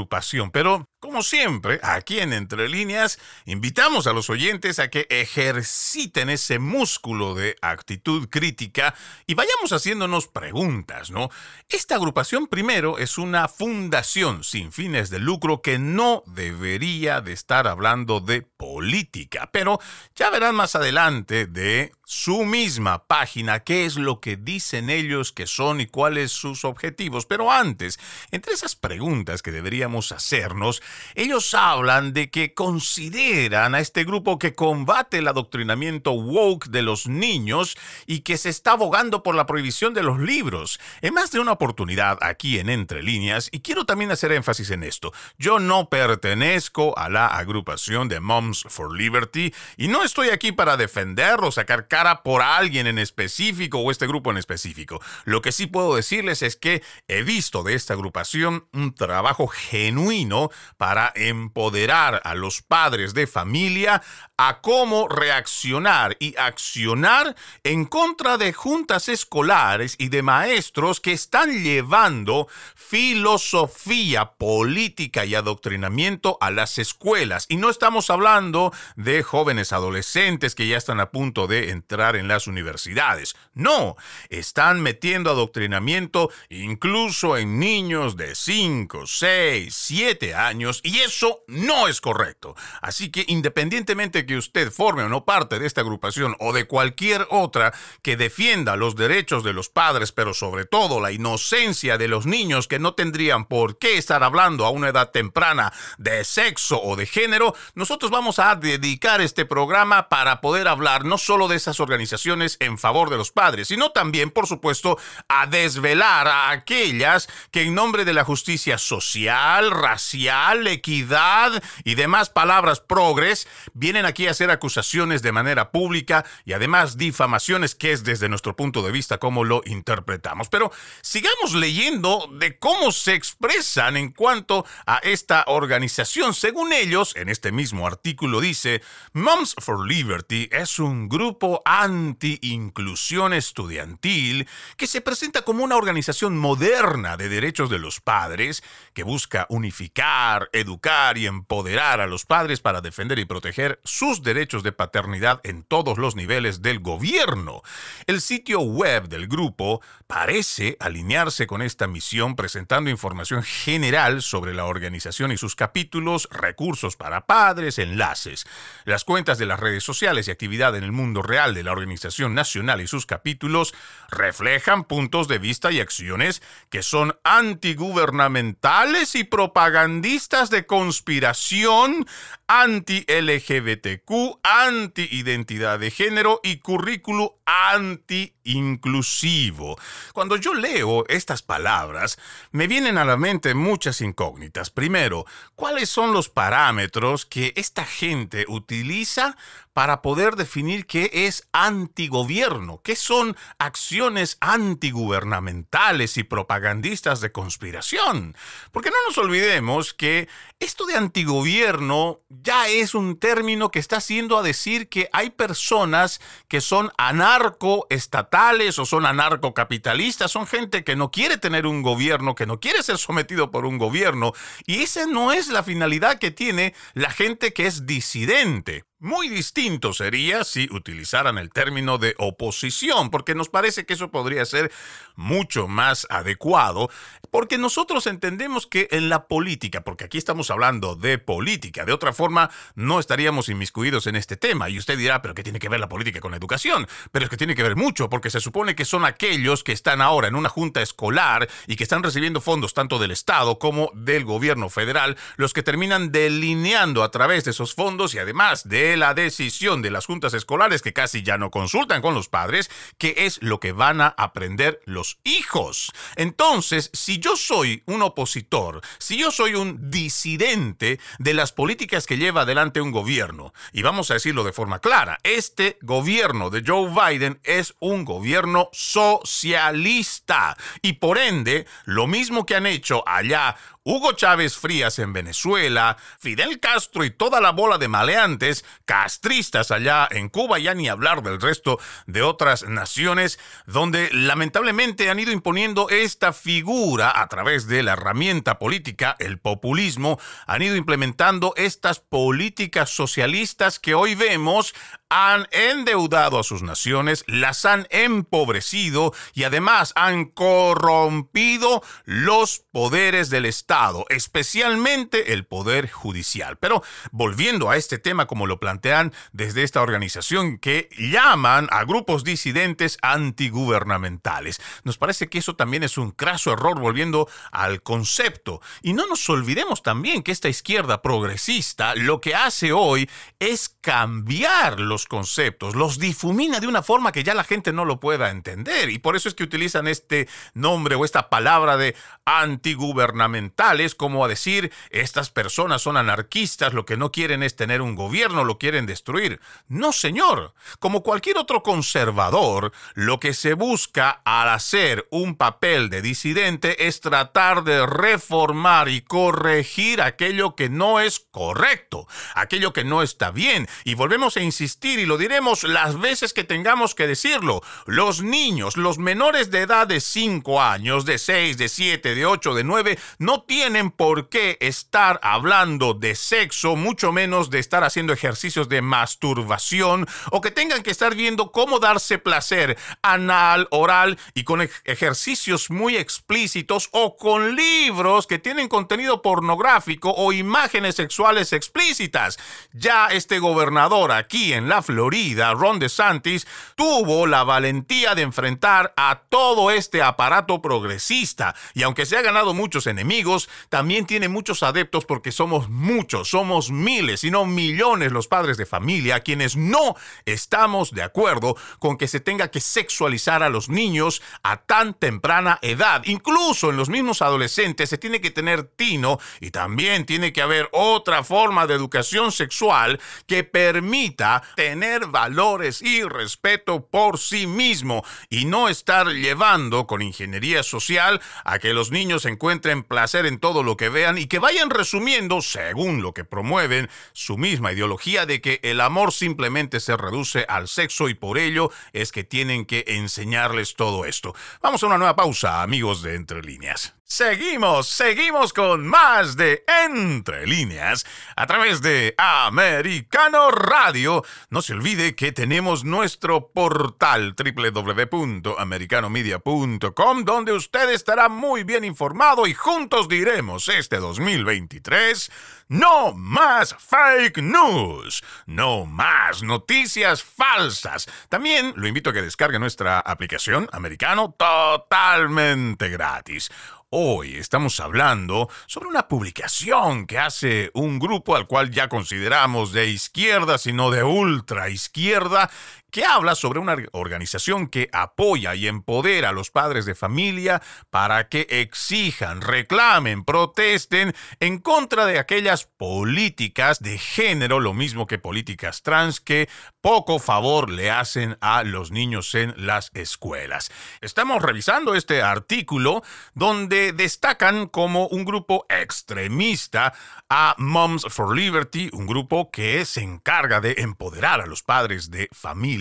pero 0.52 0.88
como 1.00 1.22
siempre, 1.22 1.78
aquí 1.84 2.18
en 2.18 2.32
Entre 2.32 2.68
Líneas, 2.68 3.20
invitamos 3.46 4.08
a 4.08 4.12
los 4.12 4.30
oyentes 4.30 4.80
a 4.80 4.88
que 4.88 5.06
ejerciten 5.10 6.28
ese 6.28 6.58
músculo 6.58 7.36
de 7.36 7.54
actitud 7.62 8.28
crítica 8.28 8.94
y 9.24 9.34
vayamos 9.34 9.72
haciéndonos 9.72 10.26
preguntas, 10.26 11.12
¿no? 11.12 11.30
Esta 11.68 11.94
agrupación 11.94 12.48
primero 12.48 12.98
es 12.98 13.16
una 13.16 13.46
fundación 13.46 14.42
sin 14.42 14.72
fines 14.72 15.08
de 15.08 15.20
lucro 15.20 15.62
que 15.62 15.78
no 15.78 16.24
debería 16.26 17.20
de 17.20 17.32
estar 17.32 17.68
hablando 17.68 18.18
de 18.18 18.42
política, 18.42 19.50
pero 19.52 19.78
ya 20.16 20.30
verán 20.30 20.56
más 20.56 20.74
adelante 20.74 21.46
de 21.46 21.92
su 22.04 22.44
misma 22.44 23.06
página 23.06 23.60
qué 23.60 23.84
es 23.84 23.96
lo 23.96 24.18
que 24.20 24.36
dicen 24.36 24.90
ellos 24.90 25.30
que 25.30 25.46
son 25.46 25.80
y 25.80 25.86
cuáles 25.86 26.32
sus 26.32 26.64
objetivos. 26.64 27.26
Pero 27.26 27.52
antes, 27.52 28.00
entre 28.30 28.54
esas 28.54 28.74
preguntas 28.74 29.42
que 29.42 29.52
deberíamos 29.52 29.87
hacernos, 30.12 30.82
ellos 31.14 31.54
hablan 31.54 32.12
de 32.12 32.30
que 32.30 32.54
consideran 32.54 33.74
a 33.74 33.80
este 33.80 34.04
grupo 34.04 34.38
que 34.38 34.54
combate 34.54 35.18
el 35.18 35.28
adoctrinamiento 35.28 36.12
woke 36.12 36.68
de 36.68 36.82
los 36.82 37.06
niños 37.06 37.76
y 38.06 38.20
que 38.20 38.38
se 38.38 38.48
está 38.48 38.72
abogando 38.72 39.22
por 39.22 39.34
la 39.34 39.46
prohibición 39.46 39.94
de 39.94 40.02
los 40.02 40.20
libros. 40.20 40.78
En 41.00 41.14
más 41.14 41.30
de 41.30 41.40
una 41.40 41.52
oportunidad 41.52 42.18
aquí 42.20 42.58
en 42.58 42.68
Entre 42.68 43.02
Líneas, 43.02 43.48
y 43.50 43.60
quiero 43.60 43.84
también 43.84 44.10
hacer 44.10 44.32
énfasis 44.32 44.70
en 44.70 44.82
esto, 44.82 45.12
yo 45.38 45.58
no 45.58 45.88
pertenezco 45.88 46.96
a 46.98 47.08
la 47.08 47.26
agrupación 47.26 48.08
de 48.08 48.20
Moms 48.20 48.64
for 48.68 48.94
Liberty 48.94 49.52
y 49.76 49.88
no 49.88 50.04
estoy 50.04 50.30
aquí 50.30 50.52
para 50.52 50.76
defender 50.76 51.40
o 51.40 51.50
sacar 51.50 51.88
por 52.22 52.42
alguien 52.42 52.86
en 52.86 52.98
específico 52.98 53.78
o 53.78 53.90
este 53.90 54.06
grupo 54.06 54.30
en 54.30 54.36
específico. 54.36 55.00
Lo 55.24 55.42
que 55.42 55.52
sí 55.52 55.66
puedo 55.66 55.96
decirles 55.96 56.42
es 56.42 56.56
que 56.56 56.82
he 57.06 57.22
visto 57.22 57.62
de 57.62 57.74
esta 57.74 57.94
agrupación 57.94 58.66
un 58.72 58.94
trabajo 58.94 59.48
genuino 59.84 60.50
para 60.76 61.12
empoderar 61.14 62.20
a 62.24 62.34
los 62.34 62.62
padres 62.62 63.14
de 63.14 63.26
familia 63.26 64.02
a 64.36 64.60
cómo 64.60 65.08
reaccionar 65.08 66.16
y 66.20 66.36
accionar 66.36 67.34
en 67.64 67.84
contra 67.84 68.38
de 68.38 68.52
juntas 68.52 69.08
escolares 69.08 69.96
y 69.98 70.10
de 70.10 70.22
maestros 70.22 71.00
que 71.00 71.12
están 71.12 71.62
llevando 71.62 72.46
filosofía 72.76 74.32
política 74.32 75.24
y 75.24 75.34
adoctrinamiento 75.34 76.38
a 76.40 76.52
las 76.52 76.78
escuelas. 76.78 77.46
Y 77.48 77.56
no 77.56 77.68
estamos 77.68 78.10
hablando 78.10 78.72
de 78.94 79.24
jóvenes 79.24 79.72
adolescentes 79.72 80.54
que 80.54 80.68
ya 80.68 80.76
están 80.76 81.00
a 81.00 81.10
punto 81.10 81.48
de 81.48 81.70
entrar 81.70 82.14
en 82.14 82.28
las 82.28 82.46
universidades. 82.46 83.34
No, 83.54 83.96
están 84.28 84.80
metiendo 84.80 85.30
adoctrinamiento 85.30 86.30
incluso 86.48 87.36
en 87.36 87.58
niños 87.58 88.16
de 88.16 88.36
5, 88.36 89.06
6, 89.06 89.57
7 89.70 90.34
años 90.34 90.80
y 90.82 91.00
eso 91.00 91.40
no 91.46 91.88
es 91.88 92.00
correcto. 92.00 92.54
Así 92.80 93.10
que 93.10 93.24
independientemente 93.26 94.26
que 94.26 94.36
usted 94.36 94.70
forme 94.70 95.02
o 95.02 95.08
no 95.08 95.24
parte 95.24 95.58
de 95.58 95.66
esta 95.66 95.80
agrupación 95.80 96.36
o 96.38 96.52
de 96.52 96.66
cualquier 96.66 97.26
otra 97.30 97.74
que 98.02 98.16
defienda 98.16 98.76
los 98.76 98.96
derechos 98.96 99.44
de 99.44 99.52
los 99.52 99.68
padres, 99.68 100.12
pero 100.12 100.34
sobre 100.34 100.64
todo 100.64 101.00
la 101.00 101.12
inocencia 101.12 101.98
de 101.98 102.08
los 102.08 102.26
niños 102.26 102.68
que 102.68 102.78
no 102.78 102.94
tendrían 102.94 103.44
por 103.46 103.78
qué 103.78 103.98
estar 103.98 104.22
hablando 104.22 104.64
a 104.64 104.70
una 104.70 104.88
edad 104.88 105.10
temprana 105.10 105.72
de 105.98 106.24
sexo 106.24 106.80
o 106.82 106.96
de 106.96 107.06
género, 107.06 107.54
nosotros 107.74 108.10
vamos 108.10 108.38
a 108.38 108.54
dedicar 108.54 109.20
este 109.20 109.44
programa 109.44 110.08
para 110.08 110.40
poder 110.40 110.68
hablar 110.68 111.04
no 111.04 111.18
solo 111.18 111.48
de 111.48 111.56
esas 111.56 111.80
organizaciones 111.80 112.56
en 112.60 112.78
favor 112.78 113.10
de 113.10 113.16
los 113.16 113.32
padres, 113.32 113.68
sino 113.68 113.90
también, 113.90 114.30
por 114.30 114.46
supuesto, 114.46 114.98
a 115.28 115.46
desvelar 115.46 116.28
a 116.28 116.50
aquellas 116.50 117.28
que 117.50 117.62
en 117.62 117.74
nombre 117.74 118.04
de 118.04 118.12
la 118.12 118.24
justicia 118.24 118.78
social, 118.78 119.47
racial, 119.48 120.66
equidad 120.66 121.62
y 121.84 121.94
demás 121.94 122.30
palabras 122.30 122.80
progres 122.80 123.48
vienen 123.72 124.04
aquí 124.04 124.26
a 124.26 124.32
hacer 124.32 124.50
acusaciones 124.50 125.22
de 125.22 125.32
manera 125.32 125.70
pública 125.70 126.24
y 126.44 126.52
además 126.52 126.96
difamaciones 126.96 127.74
que 127.74 127.92
es 127.92 128.04
desde 128.04 128.28
nuestro 128.28 128.56
punto 128.56 128.82
de 128.82 128.92
vista 128.92 129.18
como 129.18 129.44
lo 129.44 129.62
interpretamos. 129.64 130.48
Pero 130.48 130.70
sigamos 131.00 131.54
leyendo 131.54 132.28
de 132.38 132.58
cómo 132.58 132.92
se 132.92 133.14
expresan 133.14 133.96
en 133.96 134.12
cuanto 134.12 134.66
a 134.86 134.98
esta 134.98 135.44
organización. 135.46 136.34
Según 136.34 136.72
ellos, 136.72 137.16
en 137.16 137.28
este 137.28 137.52
mismo 137.52 137.86
artículo 137.86 138.40
dice, 138.40 138.82
Moms 139.12 139.54
for 139.58 139.86
Liberty 139.86 140.48
es 140.52 140.78
un 140.78 141.08
grupo 141.08 141.62
anti-inclusión 141.64 143.32
estudiantil 143.32 144.46
que 144.76 144.86
se 144.86 145.00
presenta 145.00 145.42
como 145.42 145.64
una 145.64 145.76
organización 145.76 146.36
moderna 146.36 147.16
de 147.16 147.28
derechos 147.28 147.70
de 147.70 147.78
los 147.78 148.00
padres 148.00 148.62
que 148.94 149.02
busca 149.02 149.37
unificar, 149.48 150.48
educar 150.52 151.18
y 151.18 151.26
empoderar 151.26 152.00
a 152.00 152.06
los 152.06 152.24
padres 152.24 152.60
para 152.60 152.80
defender 152.80 153.18
y 153.18 153.24
proteger 153.24 153.80
sus 153.84 154.22
derechos 154.22 154.62
de 154.62 154.72
paternidad 154.72 155.40
en 155.44 155.62
todos 155.62 155.98
los 155.98 156.16
niveles 156.16 156.62
del 156.62 156.80
gobierno. 156.80 157.62
El 158.06 158.20
sitio 158.20 158.60
web 158.60 159.08
del 159.08 159.28
grupo 159.28 159.80
parece 160.06 160.76
alinearse 160.80 161.46
con 161.46 161.62
esta 161.62 161.86
misión 161.86 162.36
presentando 162.36 162.90
información 162.90 163.42
general 163.42 164.22
sobre 164.22 164.54
la 164.54 164.64
organización 164.64 165.32
y 165.32 165.36
sus 165.36 165.54
capítulos, 165.54 166.28
recursos 166.30 166.96
para 166.96 167.26
padres, 167.26 167.78
enlaces. 167.78 168.46
Las 168.84 169.04
cuentas 169.04 169.38
de 169.38 169.46
las 169.46 169.60
redes 169.60 169.84
sociales 169.84 170.28
y 170.28 170.30
actividad 170.30 170.76
en 170.76 170.84
el 170.84 170.92
mundo 170.92 171.22
real 171.22 171.54
de 171.54 171.62
la 171.62 171.72
organización 171.72 172.34
nacional 172.34 172.80
y 172.80 172.86
sus 172.86 173.06
capítulos 173.06 173.74
reflejan 174.10 174.84
puntos 174.84 175.28
de 175.28 175.38
vista 175.38 175.70
y 175.70 175.80
acciones 175.80 176.42
que 176.70 176.82
son 176.82 177.16
antigubernamentales 177.24 179.14
y 179.14 179.24
propagandistas 179.28 180.50
de 180.50 180.66
conspiración, 180.66 182.06
anti-LGBTQ, 182.46 184.40
anti-identidad 184.42 185.78
de 185.78 185.90
género 185.90 186.40
y 186.42 186.58
currículo 186.58 187.38
anti-inclusivo. 187.44 189.78
Cuando 190.12 190.36
yo 190.36 190.54
leo 190.54 191.04
estas 191.08 191.42
palabras, 191.42 192.18
me 192.50 192.66
vienen 192.66 192.98
a 192.98 193.04
la 193.04 193.16
mente 193.16 193.54
muchas 193.54 194.00
incógnitas. 194.00 194.70
Primero, 194.70 195.24
¿cuáles 195.54 195.88
son 195.88 196.12
los 196.12 196.28
parámetros 196.28 197.26
que 197.26 197.52
esta 197.56 197.84
gente 197.84 198.44
utiliza 198.48 199.36
para 199.78 200.02
poder 200.02 200.34
definir 200.34 200.86
qué 200.86 201.08
es 201.12 201.46
antigobierno, 201.52 202.80
qué 202.82 202.96
son 202.96 203.36
acciones 203.60 204.36
antigubernamentales 204.40 206.16
y 206.16 206.24
propagandistas 206.24 207.20
de 207.20 207.30
conspiración. 207.30 208.34
Porque 208.72 208.90
no 208.90 208.96
nos 209.06 209.16
olvidemos 209.18 209.94
que 209.94 210.28
esto 210.60 210.86
de 210.86 210.96
antigobierno 210.96 212.20
ya 212.28 212.66
es 212.68 212.94
un 212.94 213.18
término 213.18 213.70
que 213.70 213.78
está 213.78 213.98
haciendo 213.98 214.36
a 214.36 214.42
decir 214.42 214.88
que 214.88 215.08
hay 215.12 215.30
personas 215.30 216.20
que 216.48 216.60
son 216.60 216.90
anarcoestatales 216.98 218.78
o 218.80 218.84
son 218.84 219.06
anarcocapitalistas, 219.06 220.32
son 220.32 220.48
gente 220.48 220.82
que 220.82 220.96
no 220.96 221.12
quiere 221.12 221.38
tener 221.38 221.64
un 221.64 221.82
gobierno, 221.82 222.34
que 222.34 222.46
no 222.46 222.58
quiere 222.58 222.82
ser 222.82 222.98
sometido 222.98 223.52
por 223.52 223.66
un 223.66 223.78
gobierno, 223.78 224.32
y 224.66 224.82
esa 224.82 225.06
no 225.06 225.32
es 225.32 225.48
la 225.48 225.62
finalidad 225.62 226.18
que 226.18 226.32
tiene 226.32 226.74
la 226.94 227.10
gente 227.10 227.52
que 227.52 227.66
es 227.66 227.86
disidente. 227.86 228.84
Muy 229.00 229.28
distinto 229.28 229.92
sería 229.92 230.42
si 230.42 230.68
utilizaran 230.72 231.38
el 231.38 231.50
término 231.50 231.98
de 231.98 232.16
oposición, 232.18 233.10
porque 233.10 233.36
nos 233.36 233.48
parece 233.48 233.86
que 233.86 233.94
eso 233.94 234.10
podría 234.10 234.44
ser 234.44 234.72
mucho 235.14 235.68
más 235.68 236.04
adecuado, 236.10 236.90
porque 237.30 237.58
nosotros 237.58 238.08
entendemos 238.08 238.66
que 238.66 238.88
en 238.90 239.08
la 239.08 239.28
política, 239.28 239.82
porque 239.84 240.04
aquí 240.04 240.18
estamos 240.18 240.47
hablando 240.50 240.96
de 240.96 241.18
política, 241.18 241.84
de 241.84 241.92
otra 241.92 242.12
forma 242.12 242.50
no 242.74 243.00
estaríamos 243.00 243.48
inmiscuidos 243.48 244.06
en 244.06 244.16
este 244.16 244.36
tema, 244.36 244.68
y 244.68 244.78
usted 244.78 244.98
dirá, 244.98 245.22
pero 245.22 245.34
¿qué 245.34 245.42
tiene 245.42 245.58
que 245.58 245.68
ver 245.68 245.80
la 245.80 245.88
política 245.88 246.20
con 246.20 246.30
la 246.30 246.36
educación? 246.36 246.86
Pero 247.12 247.24
es 247.24 247.30
que 247.30 247.36
tiene 247.36 247.54
que 247.54 247.62
ver 247.62 247.76
mucho, 247.76 248.08
porque 248.08 248.30
se 248.30 248.40
supone 248.40 248.74
que 248.74 248.84
son 248.84 249.04
aquellos 249.04 249.64
que 249.64 249.72
están 249.72 250.00
ahora 250.00 250.28
en 250.28 250.34
una 250.34 250.48
junta 250.48 250.82
escolar 250.82 251.48
y 251.66 251.76
que 251.76 251.84
están 251.84 252.02
recibiendo 252.02 252.40
fondos 252.40 252.74
tanto 252.74 252.98
del 252.98 253.10
Estado 253.10 253.58
como 253.58 253.90
del 253.94 254.24
gobierno 254.24 254.68
federal, 254.68 255.16
los 255.36 255.52
que 255.52 255.62
terminan 255.62 256.12
delineando 256.12 257.02
a 257.02 257.10
través 257.10 257.44
de 257.44 257.50
esos 257.50 257.74
fondos 257.74 258.14
y 258.14 258.18
además 258.18 258.68
de 258.68 258.96
la 258.96 259.14
decisión 259.14 259.82
de 259.82 259.90
las 259.90 260.06
juntas 260.06 260.34
escolares 260.34 260.82
que 260.82 260.92
casi 260.92 261.22
ya 261.22 261.38
no 261.38 261.50
consultan 261.50 262.02
con 262.02 262.14
los 262.14 262.28
padres, 262.28 262.70
qué 262.98 263.14
es 263.18 263.42
lo 263.42 263.60
que 263.60 263.72
van 263.72 264.00
a 264.00 264.08
aprender 264.08 264.80
los 264.84 265.18
hijos. 265.24 265.92
Entonces, 266.16 266.90
si 266.92 267.18
yo 267.18 267.36
soy 267.36 267.82
un 267.86 268.02
opositor, 268.02 268.80
si 268.98 269.18
yo 269.18 269.30
soy 269.30 269.54
un 269.54 269.90
disidente 269.90 270.37
de 270.38 271.34
las 271.34 271.52
políticas 271.52 272.06
que 272.06 272.16
lleva 272.16 272.42
adelante 272.42 272.80
un 272.80 272.92
gobierno, 272.92 273.52
y 273.72 273.82
vamos 273.82 274.10
a 274.10 274.14
decirlo 274.14 274.44
de 274.44 274.52
forma 274.52 274.78
clara, 274.78 275.18
este 275.22 275.78
gobierno 275.82 276.50
de 276.50 276.62
Joe 276.66 276.88
Biden 276.88 277.40
es 277.44 277.74
un 277.80 278.04
gobierno 278.04 278.70
socialista. 278.72 280.56
Y 280.82 280.94
por 280.94 281.18
ende, 281.18 281.66
lo 281.84 282.06
mismo 282.06 282.46
que 282.46 282.56
han 282.56 282.66
hecho 282.66 283.02
allá 283.06 283.56
Hugo 283.90 284.12
Chávez 284.12 284.58
Frías 284.58 284.98
en 284.98 285.14
Venezuela, 285.14 285.96
Fidel 286.18 286.60
Castro 286.60 287.04
y 287.04 287.10
toda 287.10 287.40
la 287.40 287.52
bola 287.52 287.78
de 287.78 287.88
maleantes, 287.88 288.66
castristas 288.84 289.70
allá 289.70 290.06
en 290.10 290.28
Cuba, 290.28 290.58
ya 290.58 290.74
ni 290.74 290.90
hablar 290.90 291.22
del 291.22 291.40
resto 291.40 291.80
de 292.06 292.20
otras 292.20 292.64
naciones, 292.64 293.38
donde 293.64 294.10
lamentablemente 294.12 295.08
han 295.08 295.18
ido 295.18 295.32
imponiendo 295.32 295.88
esta 295.88 296.34
figura 296.34 297.18
a 297.18 297.28
través 297.28 297.66
de 297.66 297.82
la 297.82 297.94
herramienta 297.94 298.58
política, 298.58 299.16
el 299.20 299.38
populismo, 299.38 300.20
han 300.46 300.60
ido 300.60 300.76
implementando 300.76 301.54
estas 301.56 301.98
políticas 301.98 302.90
socialistas 302.90 303.78
que 303.78 303.94
hoy 303.94 304.14
vemos 304.14 304.74
han 305.10 305.46
endeudado 305.50 306.38
a 306.38 306.44
sus 306.44 306.62
naciones, 306.62 307.24
las 307.26 307.64
han 307.64 307.86
empobrecido 307.90 309.14
y 309.34 309.44
además 309.44 309.92
han 309.94 310.26
corrompido 310.26 311.82
los 312.04 312.64
poderes 312.72 313.30
del 313.30 313.46
Estado, 313.46 314.04
especialmente 314.08 315.32
el 315.32 315.46
poder 315.46 315.90
judicial. 315.90 316.58
Pero 316.58 316.82
volviendo 317.10 317.70
a 317.70 317.76
este 317.76 317.98
tema 317.98 318.26
como 318.26 318.46
lo 318.46 318.60
plantean 318.60 319.12
desde 319.32 319.62
esta 319.62 319.80
organización 319.80 320.58
que 320.58 320.88
llaman 320.98 321.68
a 321.70 321.84
grupos 321.84 322.24
disidentes 322.24 322.98
antigubernamentales, 323.02 324.60
nos 324.84 324.98
parece 324.98 325.28
que 325.28 325.38
eso 325.38 325.56
también 325.56 325.82
es 325.82 325.98
un 325.98 326.10
craso 326.10 326.52
error 326.52 326.80
volviendo 326.80 327.28
al 327.50 327.82
concepto. 327.82 328.60
Y 328.82 328.92
no 328.92 329.06
nos 329.06 329.28
olvidemos 329.30 329.82
también 329.82 330.22
que 330.22 330.32
esta 330.32 330.48
izquierda 330.48 331.02
progresista 331.02 331.94
lo 331.94 332.20
que 332.20 332.34
hace 332.34 332.72
hoy 332.72 333.08
es 333.38 333.68
cambiar 333.80 334.80
los 334.80 334.97
conceptos, 335.06 335.74
los 335.74 335.98
difumina 335.98 336.60
de 336.60 336.66
una 336.66 336.82
forma 336.82 337.12
que 337.12 337.24
ya 337.24 337.34
la 337.34 337.44
gente 337.44 337.72
no 337.72 337.84
lo 337.84 338.00
pueda 338.00 338.30
entender. 338.30 338.90
Y 338.90 338.98
por 338.98 339.16
eso 339.16 339.28
es 339.28 339.34
que 339.34 339.44
utilizan 339.44 339.86
este 339.88 340.28
nombre 340.54 340.94
o 340.94 341.04
esta 341.04 341.28
palabra 341.28 341.76
de 341.76 341.94
antigubernamentales, 342.24 343.94
como 343.94 344.24
a 344.24 344.28
decir, 344.28 344.72
estas 344.90 345.30
personas 345.30 345.82
son 345.82 345.96
anarquistas, 345.96 346.74
lo 346.74 346.84
que 346.84 346.96
no 346.96 347.12
quieren 347.12 347.42
es 347.42 347.56
tener 347.56 347.82
un 347.82 347.94
gobierno, 347.94 348.44
lo 348.44 348.58
quieren 348.58 348.86
destruir. 348.86 349.40
No, 349.68 349.92
señor. 349.92 350.54
Como 350.78 351.02
cualquier 351.02 351.38
otro 351.38 351.62
conservador, 351.62 352.72
lo 352.94 353.20
que 353.20 353.34
se 353.34 353.54
busca 353.54 354.10
al 354.24 354.48
hacer 354.48 355.06
un 355.10 355.36
papel 355.36 355.90
de 355.90 356.02
disidente 356.02 356.86
es 356.86 357.00
tratar 357.00 357.64
de 357.64 357.86
reformar 357.86 358.88
y 358.88 359.02
corregir 359.02 360.02
aquello 360.02 360.54
que 360.54 360.68
no 360.68 361.00
es 361.00 361.20
correcto, 361.20 362.06
aquello 362.34 362.72
que 362.72 362.84
no 362.84 363.02
está 363.02 363.30
bien. 363.30 363.68
Y 363.84 363.94
volvemos 363.94 364.36
a 364.36 364.42
insistir 364.42 364.87
y 364.96 365.06
lo 365.06 365.18
diremos 365.18 365.64
las 365.64 365.98
veces 366.00 366.32
que 366.32 366.44
tengamos 366.44 366.94
que 366.94 367.06
decirlo. 367.06 367.62
Los 367.86 368.22
niños, 368.22 368.76
los 368.76 368.98
menores 368.98 369.50
de 369.50 369.60
edad 369.60 369.86
de 369.86 370.00
5 370.00 370.62
años, 370.62 371.04
de 371.04 371.18
6, 371.18 371.58
de 371.58 371.68
7, 371.68 372.14
de 372.14 372.26
8, 372.26 372.54
de 372.54 372.64
9, 372.64 372.98
no 373.18 373.42
tienen 373.42 373.90
por 373.90 374.28
qué 374.28 374.56
estar 374.60 375.20
hablando 375.22 375.94
de 375.94 376.14
sexo, 376.14 376.76
mucho 376.76 377.12
menos 377.12 377.50
de 377.50 377.58
estar 377.58 377.84
haciendo 377.84 378.12
ejercicios 378.12 378.68
de 378.68 378.82
masturbación 378.82 380.06
o 380.30 380.40
que 380.40 380.50
tengan 380.50 380.82
que 380.82 380.90
estar 380.90 381.14
viendo 381.14 381.52
cómo 381.52 381.78
darse 381.78 382.18
placer 382.18 382.78
anal, 383.02 383.68
oral 383.70 384.18
y 384.34 384.44
con 384.44 384.68
ejercicios 384.84 385.70
muy 385.70 385.96
explícitos 385.96 386.88
o 386.92 387.16
con 387.16 387.56
libros 387.56 388.26
que 388.26 388.38
tienen 388.38 388.68
contenido 388.68 389.22
pornográfico 389.22 390.14
o 390.16 390.32
imágenes 390.32 390.94
sexuales 390.94 391.52
explícitas. 391.52 392.38
Ya 392.72 393.08
este 393.08 393.38
gobernador 393.38 394.12
aquí 394.12 394.52
en 394.52 394.68
la 394.68 394.77
Florida, 394.82 395.52
Ron 395.54 395.78
DeSantis, 395.78 396.46
tuvo 396.74 397.26
la 397.26 397.44
valentía 397.44 398.14
de 398.14 398.22
enfrentar 398.22 398.92
a 398.96 399.22
todo 399.28 399.70
este 399.70 400.02
aparato 400.02 400.62
progresista 400.62 401.54
y 401.74 401.82
aunque 401.82 402.06
se 402.06 402.16
ha 402.16 402.22
ganado 402.22 402.54
muchos 402.54 402.86
enemigos, 402.86 403.48
también 403.68 404.06
tiene 404.06 404.28
muchos 404.28 404.62
adeptos 404.62 405.04
porque 405.04 405.32
somos 405.32 405.68
muchos, 405.68 406.28
somos 406.30 406.70
miles, 406.70 407.24
y 407.24 407.30
no 407.30 407.44
millones 407.44 408.12
los 408.12 408.28
padres 408.28 408.56
de 408.56 408.66
familia 408.66 409.20
quienes 409.20 409.56
no 409.56 409.96
estamos 410.24 410.92
de 410.92 411.02
acuerdo 411.02 411.56
con 411.78 411.96
que 411.96 412.08
se 412.08 412.20
tenga 412.20 412.50
que 412.50 412.60
sexualizar 412.60 413.42
a 413.42 413.48
los 413.48 413.68
niños 413.68 414.22
a 414.42 414.58
tan 414.58 414.94
temprana 414.94 415.58
edad. 415.62 416.02
Incluso 416.04 416.70
en 416.70 416.76
los 416.76 416.88
mismos 416.88 417.22
adolescentes 417.22 417.88
se 417.90 417.98
tiene 417.98 418.20
que 418.20 418.30
tener 418.30 418.64
tino 418.64 419.18
y 419.40 419.50
también 419.50 420.06
tiene 420.06 420.32
que 420.32 420.42
haber 420.42 420.68
otra 420.72 421.24
forma 421.24 421.66
de 421.66 421.74
educación 421.74 422.32
sexual 422.32 423.00
que 423.26 423.44
permita 423.44 424.42
tener 424.56 424.67
valores 425.10 425.82
y 425.82 426.02
respeto 426.02 426.86
por 426.86 427.18
sí 427.18 427.46
mismo 427.46 428.04
y 428.28 428.44
no 428.44 428.68
estar 428.68 429.08
llevando 429.08 429.86
con 429.86 430.02
ingeniería 430.02 430.62
social 430.62 431.20
a 431.44 431.58
que 431.58 431.72
los 431.72 431.90
niños 431.90 432.26
encuentren 432.26 432.82
placer 432.82 433.26
en 433.26 433.38
todo 433.38 433.62
lo 433.62 433.76
que 433.76 433.88
vean 433.88 434.18
y 434.18 434.26
que 434.26 434.38
vayan 434.38 434.70
resumiendo, 434.70 435.40
según 435.40 436.02
lo 436.02 436.12
que 436.12 436.24
promueven, 436.24 436.90
su 437.12 437.38
misma 437.38 437.72
ideología 437.72 438.26
de 438.26 438.40
que 438.40 438.60
el 438.62 438.80
amor 438.80 439.12
simplemente 439.12 439.80
se 439.80 439.96
reduce 439.96 440.44
al 440.48 440.68
sexo 440.68 441.08
y 441.08 441.14
por 441.14 441.38
ello 441.38 441.70
es 441.92 442.12
que 442.12 442.24
tienen 442.24 442.66
que 442.66 442.84
enseñarles 442.86 443.74
todo 443.74 444.04
esto. 444.04 444.34
Vamos 444.60 444.82
a 444.82 444.86
una 444.86 444.98
nueva 444.98 445.16
pausa, 445.16 445.62
amigos 445.62 446.02
de 446.02 446.14
Entre 446.14 446.42
Líneas. 446.42 446.97
Seguimos, 447.10 447.88
seguimos 447.88 448.52
con 448.52 448.86
más 448.86 449.34
de 449.34 449.64
Entre 449.86 450.46
líneas 450.46 451.06
a 451.36 451.46
través 451.46 451.80
de 451.80 452.14
Americano 452.18 453.50
Radio. 453.50 454.22
No 454.50 454.60
se 454.60 454.74
olvide 454.74 455.16
que 455.16 455.32
tenemos 455.32 455.84
nuestro 455.84 456.50
portal 456.50 457.34
www.americanomedia.com 457.34 460.24
donde 460.24 460.52
usted 460.52 460.90
estará 460.90 461.30
muy 461.30 461.64
bien 461.64 461.84
informado 461.84 462.46
y 462.46 462.52
juntos 462.52 463.08
diremos 463.08 463.68
este 463.68 463.96
2023 463.96 465.30
no 465.68 466.12
más 466.14 466.74
fake 466.74 467.38
news, 467.38 468.22
no 468.46 468.86
más 468.86 469.42
noticias 469.42 470.22
falsas. 470.22 471.06
También 471.28 471.74
lo 471.76 471.86
invito 471.86 472.10
a 472.10 472.12
que 472.12 472.22
descargue 472.22 472.58
nuestra 472.58 473.00
aplicación 473.00 473.68
americano 473.72 474.34
totalmente 474.38 475.88
gratis. 475.88 476.50
Hoy 476.90 477.36
estamos 477.36 477.80
hablando 477.80 478.48
sobre 478.66 478.88
una 478.88 479.08
publicación 479.08 480.06
que 480.06 480.18
hace 480.18 480.70
un 480.72 480.98
grupo 480.98 481.36
al 481.36 481.46
cual 481.46 481.70
ya 481.70 481.90
consideramos 481.90 482.72
de 482.72 482.86
izquierda, 482.86 483.58
sino 483.58 483.90
de 483.90 484.04
ultra 484.04 484.70
izquierda, 484.70 485.50
que 485.90 486.04
habla 486.04 486.34
sobre 486.34 486.58
una 486.58 486.76
organización 486.92 487.68
que 487.68 487.88
apoya 487.92 488.54
y 488.54 488.66
empodera 488.66 489.30
a 489.30 489.32
los 489.32 489.50
padres 489.50 489.86
de 489.86 489.94
familia 489.94 490.60
para 490.90 491.28
que 491.28 491.46
exijan, 491.48 492.42
reclamen, 492.42 493.24
protesten 493.24 494.14
en 494.40 494.58
contra 494.58 495.06
de 495.06 495.18
aquellas 495.18 495.64
políticas 495.64 496.80
de 496.80 496.98
género, 496.98 497.60
lo 497.60 497.72
mismo 497.72 498.06
que 498.06 498.18
políticas 498.18 498.82
trans, 498.82 499.20
que 499.20 499.48
poco 499.80 500.18
favor 500.18 500.70
le 500.70 500.90
hacen 500.90 501.38
a 501.40 501.62
los 501.62 501.90
niños 501.90 502.34
en 502.34 502.54
las 502.56 502.90
escuelas. 502.94 503.70
Estamos 504.00 504.42
revisando 504.42 504.94
este 504.94 505.22
artículo 505.22 506.02
donde 506.34 506.92
destacan 506.92 507.66
como 507.66 508.08
un 508.08 508.24
grupo 508.24 508.66
extremista 508.68 509.94
a 510.28 510.54
Moms 510.58 511.06
for 511.08 511.34
Liberty, 511.34 511.88
un 511.94 512.06
grupo 512.06 512.50
que 512.50 512.84
se 512.84 513.00
encarga 513.00 513.60
de 513.60 513.76
empoderar 513.78 514.42
a 514.42 514.46
los 514.46 514.62
padres 514.62 515.10
de 515.10 515.28
familia 515.32 515.77